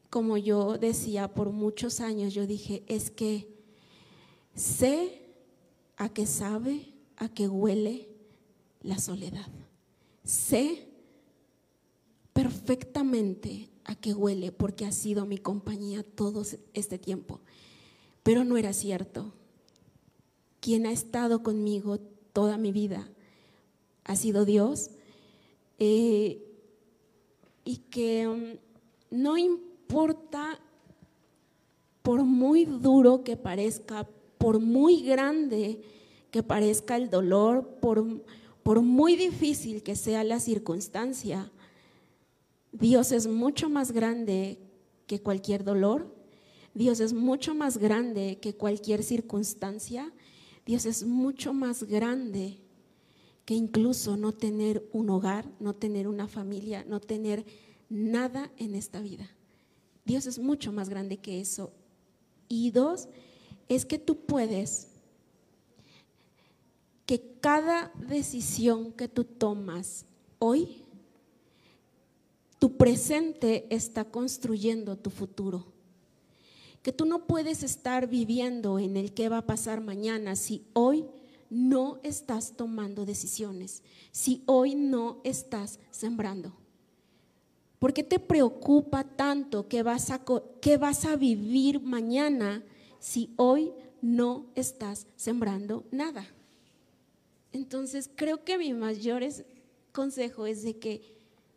como 0.09 0.37
yo 0.37 0.77
decía 0.77 1.33
por 1.33 1.49
muchos 1.49 1.99
años, 1.99 2.33
yo 2.33 2.47
dije, 2.47 2.83
es 2.87 3.11
que 3.11 3.49
sé 4.55 5.21
a 5.97 6.07
qué 6.07 6.25
sabe, 6.25 6.94
a 7.17 7.29
qué 7.29 7.47
huele 7.47 8.09
la 8.81 8.99
soledad. 8.99 9.47
Sé 10.23 10.87
perfectamente 12.33 13.69
a 13.83 13.95
qué 13.95 14.13
huele 14.13 14.51
porque 14.51 14.85
ha 14.85 14.91
sido 14.91 15.25
mi 15.25 15.37
compañía 15.37 16.03
todo 16.03 16.43
este 16.73 16.97
tiempo. 16.97 17.39
Pero 18.23 18.43
no 18.43 18.57
era 18.57 18.73
cierto. 18.73 19.33
Quien 20.59 20.85
ha 20.85 20.91
estado 20.91 21.43
conmigo 21.43 21.99
toda 22.33 22.57
mi 22.57 22.71
vida 22.71 23.09
ha 24.03 24.15
sido 24.15 24.45
Dios. 24.45 24.91
Eh, 25.79 26.41
y 27.63 27.77
que 27.89 28.27
um, 28.27 28.57
no 29.09 29.37
importa, 29.37 30.59
por 32.01 32.23
muy 32.23 32.65
duro 32.65 33.23
que 33.23 33.35
parezca, 33.35 34.07
por 34.37 34.59
muy 34.59 35.01
grande 35.01 35.81
que 36.35 36.43
parezca 36.43 36.97
el 36.97 37.09
dolor, 37.09 37.77
por, 37.79 38.05
por 38.61 38.81
muy 38.81 39.15
difícil 39.15 39.83
que 39.83 39.95
sea 39.95 40.21
la 40.25 40.41
circunstancia, 40.41 41.49
Dios 42.73 43.13
es 43.13 43.25
mucho 43.25 43.69
más 43.69 43.93
grande 43.93 44.59
que 45.07 45.21
cualquier 45.21 45.63
dolor, 45.63 46.13
Dios 46.73 46.99
es 46.99 47.13
mucho 47.13 47.55
más 47.55 47.77
grande 47.77 48.39
que 48.41 48.53
cualquier 48.53 49.01
circunstancia, 49.01 50.11
Dios 50.65 50.85
es 50.85 51.05
mucho 51.05 51.53
más 51.53 51.85
grande 51.85 52.59
que 53.45 53.53
incluso 53.53 54.17
no 54.17 54.33
tener 54.33 54.85
un 54.91 55.09
hogar, 55.11 55.49
no 55.61 55.73
tener 55.73 56.05
una 56.05 56.27
familia, 56.27 56.83
no 56.85 56.99
tener 56.99 57.45
nada 57.87 58.51
en 58.57 58.75
esta 58.75 58.99
vida. 58.99 59.29
Dios 60.03 60.25
es 60.25 60.37
mucho 60.37 60.73
más 60.73 60.89
grande 60.89 61.15
que 61.15 61.39
eso. 61.39 61.71
Y 62.49 62.71
dos, 62.71 63.07
es 63.69 63.85
que 63.85 63.99
tú 63.99 64.17
puedes 64.17 64.94
que 67.05 67.37
cada 67.39 67.91
decisión 68.07 68.91
que 68.91 69.07
tú 69.07 69.23
tomas 69.23 70.05
hoy, 70.39 70.83
tu 72.59 72.77
presente 72.77 73.67
está 73.69 74.05
construyendo 74.05 74.97
tu 74.97 75.09
futuro. 75.09 75.65
Que 76.81 76.91
tú 76.91 77.05
no 77.05 77.25
puedes 77.27 77.63
estar 77.63 78.07
viviendo 78.07 78.79
en 78.79 78.97
el 78.97 79.13
que 79.13 79.29
va 79.29 79.39
a 79.39 79.45
pasar 79.45 79.81
mañana 79.81 80.35
si 80.35 80.63
hoy 80.73 81.05
no 81.49 81.99
estás 82.03 82.53
tomando 82.55 83.05
decisiones, 83.05 83.83
si 84.11 84.43
hoy 84.45 84.75
no 84.75 85.21
estás 85.23 85.79
sembrando. 85.91 86.53
¿Por 87.79 87.93
qué 87.93 88.03
te 88.03 88.19
preocupa 88.19 89.03
tanto 89.03 89.67
que 89.67 89.83
vas 89.83 90.09
a, 90.09 90.23
que 90.59 90.77
vas 90.77 91.05
a 91.05 91.15
vivir 91.15 91.81
mañana 91.81 92.63
si 92.99 93.31
hoy 93.35 93.73
no 94.01 94.47
estás 94.55 95.05
sembrando 95.15 95.83
nada? 95.91 96.34
Entonces, 97.55 98.09
creo 98.13 98.43
que 98.43 98.57
mi 98.57 98.73
mayor 98.73 99.23
consejo 99.93 100.45
es 100.45 100.61
de 100.63 100.77
que 100.77 101.15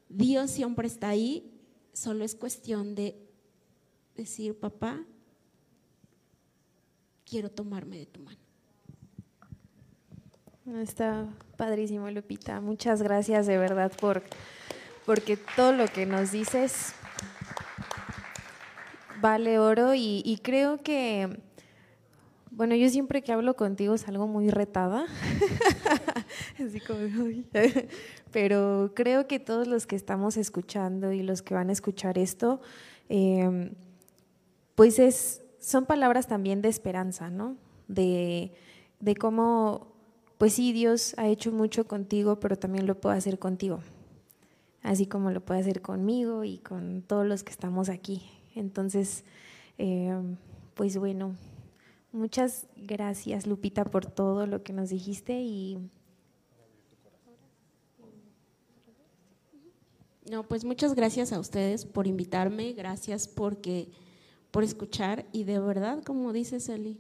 Dios 0.09 0.49
siempre 0.53 0.87
está 0.87 1.09
ahí, 1.09 1.61
solo 1.93 2.25
es 2.25 2.37
cuestión 2.37 2.95
de 2.95 3.17
decir, 4.15 4.57
papá, 4.57 5.05
quiero 7.25 7.51
tomarme 7.51 7.99
de 7.99 8.07
tu 8.07 8.21
mano. 8.21 8.39
Está 10.81 11.27
padrísimo, 11.57 12.09
Lupita. 12.13 12.61
Muchas 12.61 13.03
gracias 13.03 13.49
de 13.49 13.59
verdad 13.59 13.91
por 14.01 14.23
porque 15.05 15.37
todo 15.37 15.73
lo 15.73 15.89
que 15.89 16.07
nos 16.07 16.31
dices 16.31 16.93
vale 19.21 19.59
oro 19.59 19.95
y, 19.95 20.23
y 20.25 20.39
creo 20.39 20.81
que, 20.81 21.41
bueno, 22.59 22.75
yo 22.75 22.91
siempre 22.91 23.23
que 23.23 23.31
hablo 23.31 23.55
contigo 23.55 23.97
salgo 23.99 24.27
muy 24.27 24.51
retada, 24.51 25.07
pero 28.33 28.91
creo 28.97 29.29
que 29.29 29.39
todos 29.39 29.69
los 29.69 29.87
que 29.87 29.95
estamos 29.95 30.37
escuchando 30.37 31.13
y 31.13 31.23
los 31.23 31.41
que 31.41 31.55
van 31.55 31.69
a 31.69 31.73
escuchar 31.73 32.19
esto, 32.19 32.61
em, 33.09 33.71
pues 34.75 34.99
es, 34.99 35.41
son 35.61 35.87
palabras 35.87 36.27
también 36.27 36.61
de 36.61 36.69
esperanza, 36.69 37.31
¿no? 37.31 37.57
De, 37.87 38.51
de 38.99 39.15
cómo, 39.15 39.95
pues 40.37 40.55
sí, 40.55 40.73
Dios 40.73 41.15
ha 41.17 41.29
hecho 41.29 41.53
mucho 41.53 41.87
contigo, 41.87 42.41
pero 42.41 42.57
también 42.57 42.89
lo 42.89 43.01
puede 43.01 43.19
hacer 43.19 43.39
contigo 43.39 43.79
así 44.83 45.07
como 45.07 45.31
lo 45.31 45.45
puede 45.45 45.61
hacer 45.61 45.83
conmigo 45.83 46.45
y 46.45 46.59
con 46.59 47.03
todos 47.03 47.27
los 47.27 47.45
que 47.45 47.53
estamos 47.53 47.89
aquí. 47.89 48.23
Entonces, 48.55 49.25
eh, 49.77 50.17
pues 50.75 50.97
bueno, 50.97 51.35
muchas 52.19 52.67
gracias 52.77 53.47
Lupita 53.47 53.85
por 53.85 54.05
todo 54.07 54.47
lo 54.47 54.63
que 54.63 54.73
nos 54.73 54.91
dijiste 54.91 55.41
y... 55.41 55.79
No, 60.31 60.47
pues 60.47 60.65
muchas 60.65 60.95
gracias 60.95 61.33
a 61.33 61.41
ustedes 61.41 61.87
por 61.87 62.07
invitarme, 62.07 62.75
gracias 62.75 63.27
porque, 63.27 63.89
por 64.51 64.63
escuchar 64.63 65.25
y 65.33 65.45
de 65.45 65.59
verdad, 65.59 66.03
como 66.05 66.35
dice 66.35 66.61
Celi, 66.61 66.99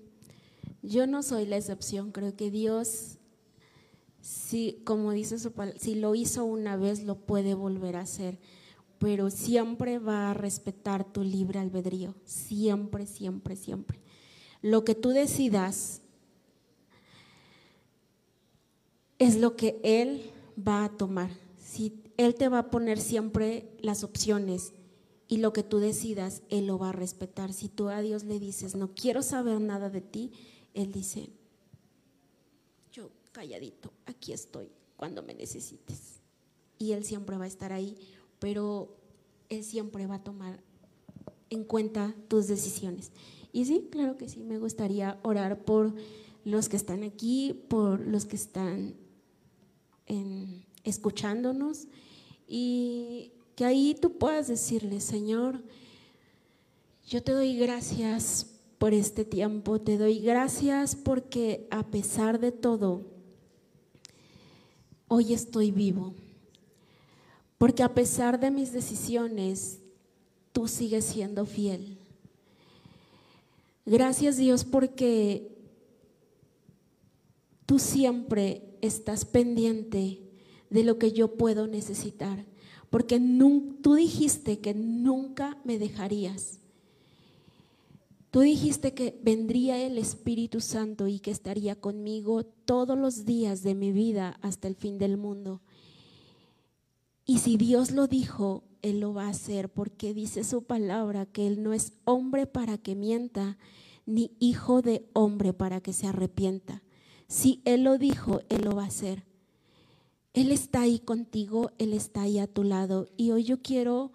yo 0.81 1.07
no 1.07 1.23
soy 1.23 1.45
la 1.45 1.59
excepción, 1.59 2.11
creo 2.11 2.35
que 2.35 2.51
Dios 2.51 3.19
si, 4.21 4.83
como 4.85 5.13
dice 5.13 5.39
su 5.39 5.53
si 5.79 5.95
lo 5.95 6.15
hizo 6.15 6.45
una 6.45 6.77
vez, 6.77 7.05
lo 7.05 7.17
puede 7.17 7.55
volver 7.55 7.97
a 7.97 8.01
hacer, 8.01 8.39
pero 8.99 9.31
siempre 9.31 9.99
va 9.99 10.31
a 10.31 10.35
respetar 10.35 11.11
tu 11.11 11.23
libre 11.23 11.59
albedrío, 11.59 12.15
siempre, 12.25 13.07
siempre, 13.07 13.57
siempre. 13.57 14.01
Lo 14.63 14.85
que 14.85 14.95
tú 14.95 15.11
decidas 15.11 16.03
es 19.19 19.37
lo 19.37 19.57
que 19.57 19.81
Él 19.83 20.31
va 20.57 20.85
a 20.85 20.97
tomar. 20.97 21.31
Si 21.63 22.03
Él 22.17 22.35
te 22.35 22.49
va 22.49 22.61
a 22.61 22.71
poner 22.71 23.01
siempre 23.01 23.71
las 23.81 24.05
opciones 24.05 24.73
y 25.29 25.39
lo 25.39 25.53
que 25.53 25.63
tú 25.63 25.79
decidas, 25.79 26.43
Él 26.49 26.67
lo 26.67 26.79
va 26.79 26.91
a 26.91 26.93
respetar. 26.93 27.53
Si 27.53 27.69
tú 27.69 27.89
a 27.89 28.01
Dios 28.01 28.25
le 28.25 28.39
dices, 28.39 28.75
no 28.75 28.95
quiero 28.95 29.23
saber 29.23 29.61
nada 29.61 29.91
de 29.91 30.01
ti, 30.01 30.33
Él 30.75 30.93
dice, 30.93 31.31
calladito, 33.39 33.93
aquí 34.07 34.33
estoy 34.33 34.69
cuando 34.97 35.23
me 35.23 35.33
necesites. 35.33 36.21
Y 36.77 36.93
Él 36.93 37.05
siempre 37.05 37.37
va 37.37 37.45
a 37.45 37.49
estar 37.49 37.73
ahí, 37.73 37.97
pero 38.41 38.97
Él 39.49 39.63
siempre 39.63 40.07
va 40.07 40.17
a 40.17 40.25
tomar 40.25 40.61
en 41.51 41.63
cuenta 41.63 42.15
tus 42.27 42.49
decisiones. 42.49 43.13
Y 43.59 43.65
sí, 43.65 43.89
claro 43.91 44.17
que 44.17 44.29
sí, 44.29 44.45
me 44.45 44.57
gustaría 44.57 45.19
orar 45.25 45.65
por 45.65 45.93
los 46.45 46.69
que 46.69 46.77
están 46.77 47.03
aquí, 47.03 47.65
por 47.67 47.99
los 47.99 48.25
que 48.25 48.37
están 48.37 48.95
escuchándonos 50.85 51.89
y 52.47 53.33
que 53.57 53.65
ahí 53.65 53.97
tú 54.01 54.17
puedas 54.17 54.47
decirle, 54.47 55.01
Señor, 55.01 55.61
yo 57.09 57.21
te 57.25 57.33
doy 57.33 57.59
gracias 57.59 58.47
por 58.79 58.95
este 58.95 59.25
tiempo, 59.25 59.81
te 59.81 59.99
doy 59.99 60.21
gracias 60.21 60.95
porque 60.95 61.67
a 61.73 61.85
pesar 61.85 62.39
de 62.39 62.53
todo, 62.53 63.03
hoy 65.09 65.33
estoy 65.35 65.73
vivo. 65.73 66.15
Porque 67.59 67.83
a 67.83 67.93
pesar 67.93 68.39
de 68.39 68.53
mis 68.53 68.73
decisiones, 68.73 69.81
tú 70.53 70.69
sigues 70.69 71.07
siendo 71.07 71.45
fiel. 71.45 71.98
Gracias 73.89 74.37
Dios 74.37 74.67
porque 74.67 75.57
tú 77.65 77.79
siempre 77.79 78.77
estás 78.83 79.25
pendiente 79.25 80.21
de 80.69 80.85
lo 80.85 80.99
que 80.99 81.13
yo 81.13 81.39
puedo 81.39 81.67
necesitar. 81.67 82.45
Porque 82.91 83.19
tú 83.81 83.95
dijiste 83.95 84.59
que 84.59 84.75
nunca 84.75 85.57
me 85.65 85.79
dejarías. 85.79 86.59
Tú 88.31 88.41
dijiste 88.41 88.93
que 88.93 89.19
vendría 89.23 89.81
el 89.81 89.97
Espíritu 89.97 90.61
Santo 90.61 91.09
y 91.09 91.19
que 91.19 91.31
estaría 91.31 91.75
conmigo 91.75 92.45
todos 92.45 92.99
los 92.99 93.25
días 93.25 93.63
de 93.63 93.75
mi 93.75 93.91
vida 93.91 94.39
hasta 94.43 94.69
el 94.69 94.75
fin 94.75 94.99
del 94.99 95.17
mundo. 95.17 95.63
Y 97.31 97.41
si 97.41 97.59
Dios 97.59 97.91
lo 97.91 98.07
dijo, 98.07 98.65
Él 98.81 99.01
lo 99.01 99.13
va 99.13 99.27
a 99.27 99.29
hacer 99.33 99.69
porque 99.69 100.15
dice 100.15 100.45
su 100.45 100.63
palabra 100.65 101.27
que 101.27 101.47
Él 101.47 101.63
no 101.63 101.75
es 101.75 101.93
hombre 102.07 102.47
para 102.47 102.79
que 102.79 102.95
mienta, 102.95 103.59
ni 104.07 104.35
hijo 104.39 104.81
de 104.81 105.07
hombre 105.13 105.53
para 105.53 105.83
que 105.83 105.93
se 105.93 106.07
arrepienta. 106.07 106.83
Si 107.27 107.61
Él 107.67 107.85
lo 107.85 107.99
dijo, 107.99 108.41
Él 108.49 108.63
lo 108.63 108.75
va 108.75 108.85
a 108.85 108.87
hacer. 108.87 109.27
Él 110.33 110.51
está 110.51 110.81
ahí 110.81 111.01
contigo, 111.01 111.71
Él 111.77 111.93
está 111.93 112.23
ahí 112.23 112.39
a 112.39 112.47
tu 112.47 112.65
lado. 112.65 113.11
Y 113.19 113.31
hoy 113.33 113.45
yo 113.45 113.61
quiero 113.61 114.11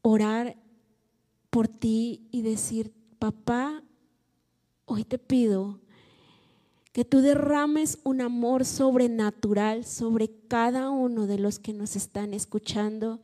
orar 0.00 0.56
por 1.50 1.68
ti 1.68 2.26
y 2.30 2.40
decir, 2.40 2.90
papá, 3.18 3.82
hoy 4.86 5.04
te 5.04 5.18
pido 5.18 5.83
que 6.94 7.04
tú 7.04 7.22
derrames 7.22 7.98
un 8.04 8.20
amor 8.20 8.64
sobrenatural 8.64 9.84
sobre 9.84 10.30
cada 10.46 10.90
uno 10.90 11.26
de 11.26 11.40
los 11.40 11.58
que 11.58 11.72
nos 11.72 11.96
están 11.96 12.32
escuchando 12.32 13.20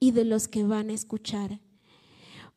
y 0.00 0.10
de 0.10 0.24
los 0.24 0.48
que 0.48 0.64
van 0.64 0.90
a 0.90 0.94
escuchar. 0.94 1.60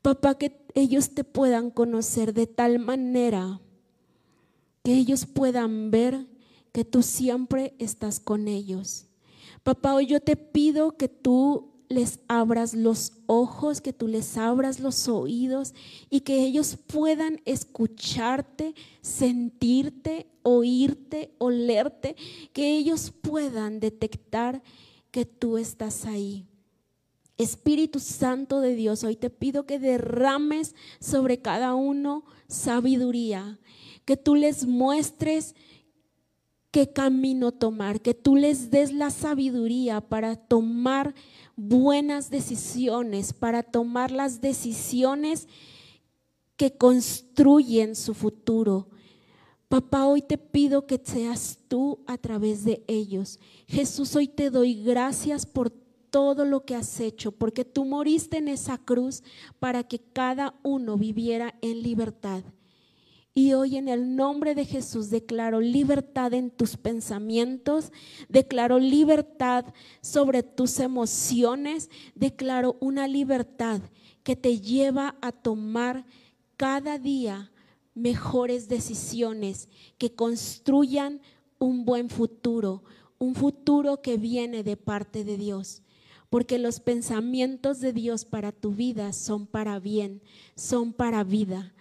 Papá, 0.01 0.39
que 0.39 0.65
ellos 0.73 1.11
te 1.11 1.23
puedan 1.23 1.69
conocer 1.69 2.33
de 2.33 2.47
tal 2.47 2.79
manera 2.79 3.61
que 4.83 4.95
ellos 4.95 5.27
puedan 5.27 5.91
ver 5.91 6.25
que 6.71 6.83
tú 6.83 7.03
siempre 7.03 7.75
estás 7.77 8.19
con 8.19 8.47
ellos. 8.47 9.05
Papá, 9.61 9.93
hoy 9.93 10.07
yo 10.07 10.19
te 10.19 10.35
pido 10.35 10.97
que 10.97 11.09
tú 11.09 11.74
les 11.89 12.19
abras 12.27 12.73
los 12.73 13.13
ojos, 13.25 13.81
que 13.81 13.93
tú 13.93 14.07
les 14.07 14.37
abras 14.37 14.79
los 14.79 15.07
oídos 15.07 15.73
y 16.09 16.21
que 16.21 16.43
ellos 16.43 16.77
puedan 16.87 17.41
escucharte, 17.45 18.75
sentirte, 19.01 20.27
oírte, 20.43 21.33
olerte, 21.37 22.15
que 22.53 22.77
ellos 22.77 23.11
puedan 23.21 23.79
detectar 23.79 24.61
que 25.11 25.25
tú 25.25 25.57
estás 25.57 26.05
ahí. 26.05 26.45
Espíritu 27.37 27.99
Santo 27.99 28.61
de 28.61 28.75
Dios, 28.75 29.03
hoy 29.03 29.15
te 29.15 29.29
pido 29.29 29.65
que 29.65 29.79
derrames 29.79 30.73
sobre 30.99 31.41
cada 31.41 31.75
uno 31.75 32.23
sabiduría, 32.47 33.59
que 34.05 34.15
tú 34.15 34.35
les 34.35 34.65
muestres 34.65 35.55
qué 36.75 36.91
camino 36.91 37.53
tomar, 37.53 38.01
que 38.01 38.13
tú 38.13 38.35
les 38.35 38.69
des 38.69 38.91
la 38.91 39.09
sabiduría 39.09 40.01
para 40.01 40.35
tomar 40.35 41.15
buenas 41.55 42.29
decisiones, 42.29 43.31
para 43.31 43.63
tomar 43.63 44.11
las 44.11 44.41
decisiones 44.41 45.47
que 46.57 46.75
construyen 46.75 47.95
su 47.95 48.13
futuro. 48.13 48.89
Papá, 49.69 50.05
hoy 50.05 50.21
te 50.21 50.37
pido 50.37 50.85
que 50.85 50.99
seas 51.01 51.59
tú 51.69 52.03
a 52.07 52.17
través 52.17 52.65
de 52.65 52.83
ellos. 52.89 53.39
Jesús, 53.67 54.13
hoy 54.17 54.27
te 54.27 54.49
doy 54.49 54.83
gracias 54.83 55.45
por 55.45 55.69
todo 55.69 56.43
lo 56.43 56.65
que 56.65 56.75
has 56.75 56.99
hecho, 56.99 57.31
porque 57.31 57.63
tú 57.63 57.85
moriste 57.85 58.35
en 58.35 58.49
esa 58.49 58.77
cruz 58.79 59.23
para 59.59 59.85
que 59.85 59.99
cada 59.99 60.59
uno 60.61 60.97
viviera 60.97 61.55
en 61.61 61.81
libertad. 61.81 62.43
Y 63.37 63.51
hoy 63.51 63.75
en 63.75 63.89
el 63.89 64.15
nombre 64.15 64.55
de 64.55 64.63
Jesús 64.63 65.09
declaro 65.09 65.59
libertad 65.59 66.33
en 66.33 66.49
tus 66.49 66.77
pensamientos, 66.77 67.91
declaro 68.29 68.79
libertad 68.79 69.65
sobre 69.99 70.41
tus 70.41 70.79
emociones, 70.79 71.89
declaro 72.15 72.77
una 72.79 73.09
libertad 73.09 73.81
que 74.23 74.37
te 74.37 74.61
lleva 74.61 75.17
a 75.19 75.33
tomar 75.33 76.05
cada 76.55 76.97
día 76.97 77.51
mejores 77.93 78.69
decisiones 78.69 79.67
que 79.97 80.15
construyan 80.15 81.19
un 81.59 81.83
buen 81.83 82.09
futuro, 82.09 82.85
un 83.17 83.35
futuro 83.35 84.01
que 84.01 84.15
viene 84.15 84.63
de 84.63 84.77
parte 84.77 85.25
de 85.25 85.35
Dios. 85.35 85.81
Porque 86.29 86.57
los 86.57 86.79
pensamientos 86.79 87.81
de 87.81 87.91
Dios 87.91 88.23
para 88.23 88.53
tu 88.53 88.71
vida 88.71 89.11
son 89.11 89.45
para 89.45 89.77
bien, 89.81 90.21
son 90.55 90.93
para 90.93 91.25
vida. 91.25 91.74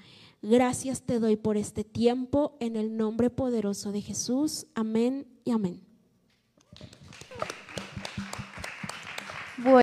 Gracias 0.47 1.01
te 1.01 1.20
doy 1.20 1.36
por 1.36 1.57
este 1.57 1.84
tiempo 1.84 2.59
en 2.61 2.76
el 2.76 2.99
nombre 2.99 3.30
poderoso 3.30 3.92
de 3.92 4.03
Jesús. 4.03 4.66
Amén 4.74 5.26
y 5.42 5.53
amén. 5.53 5.80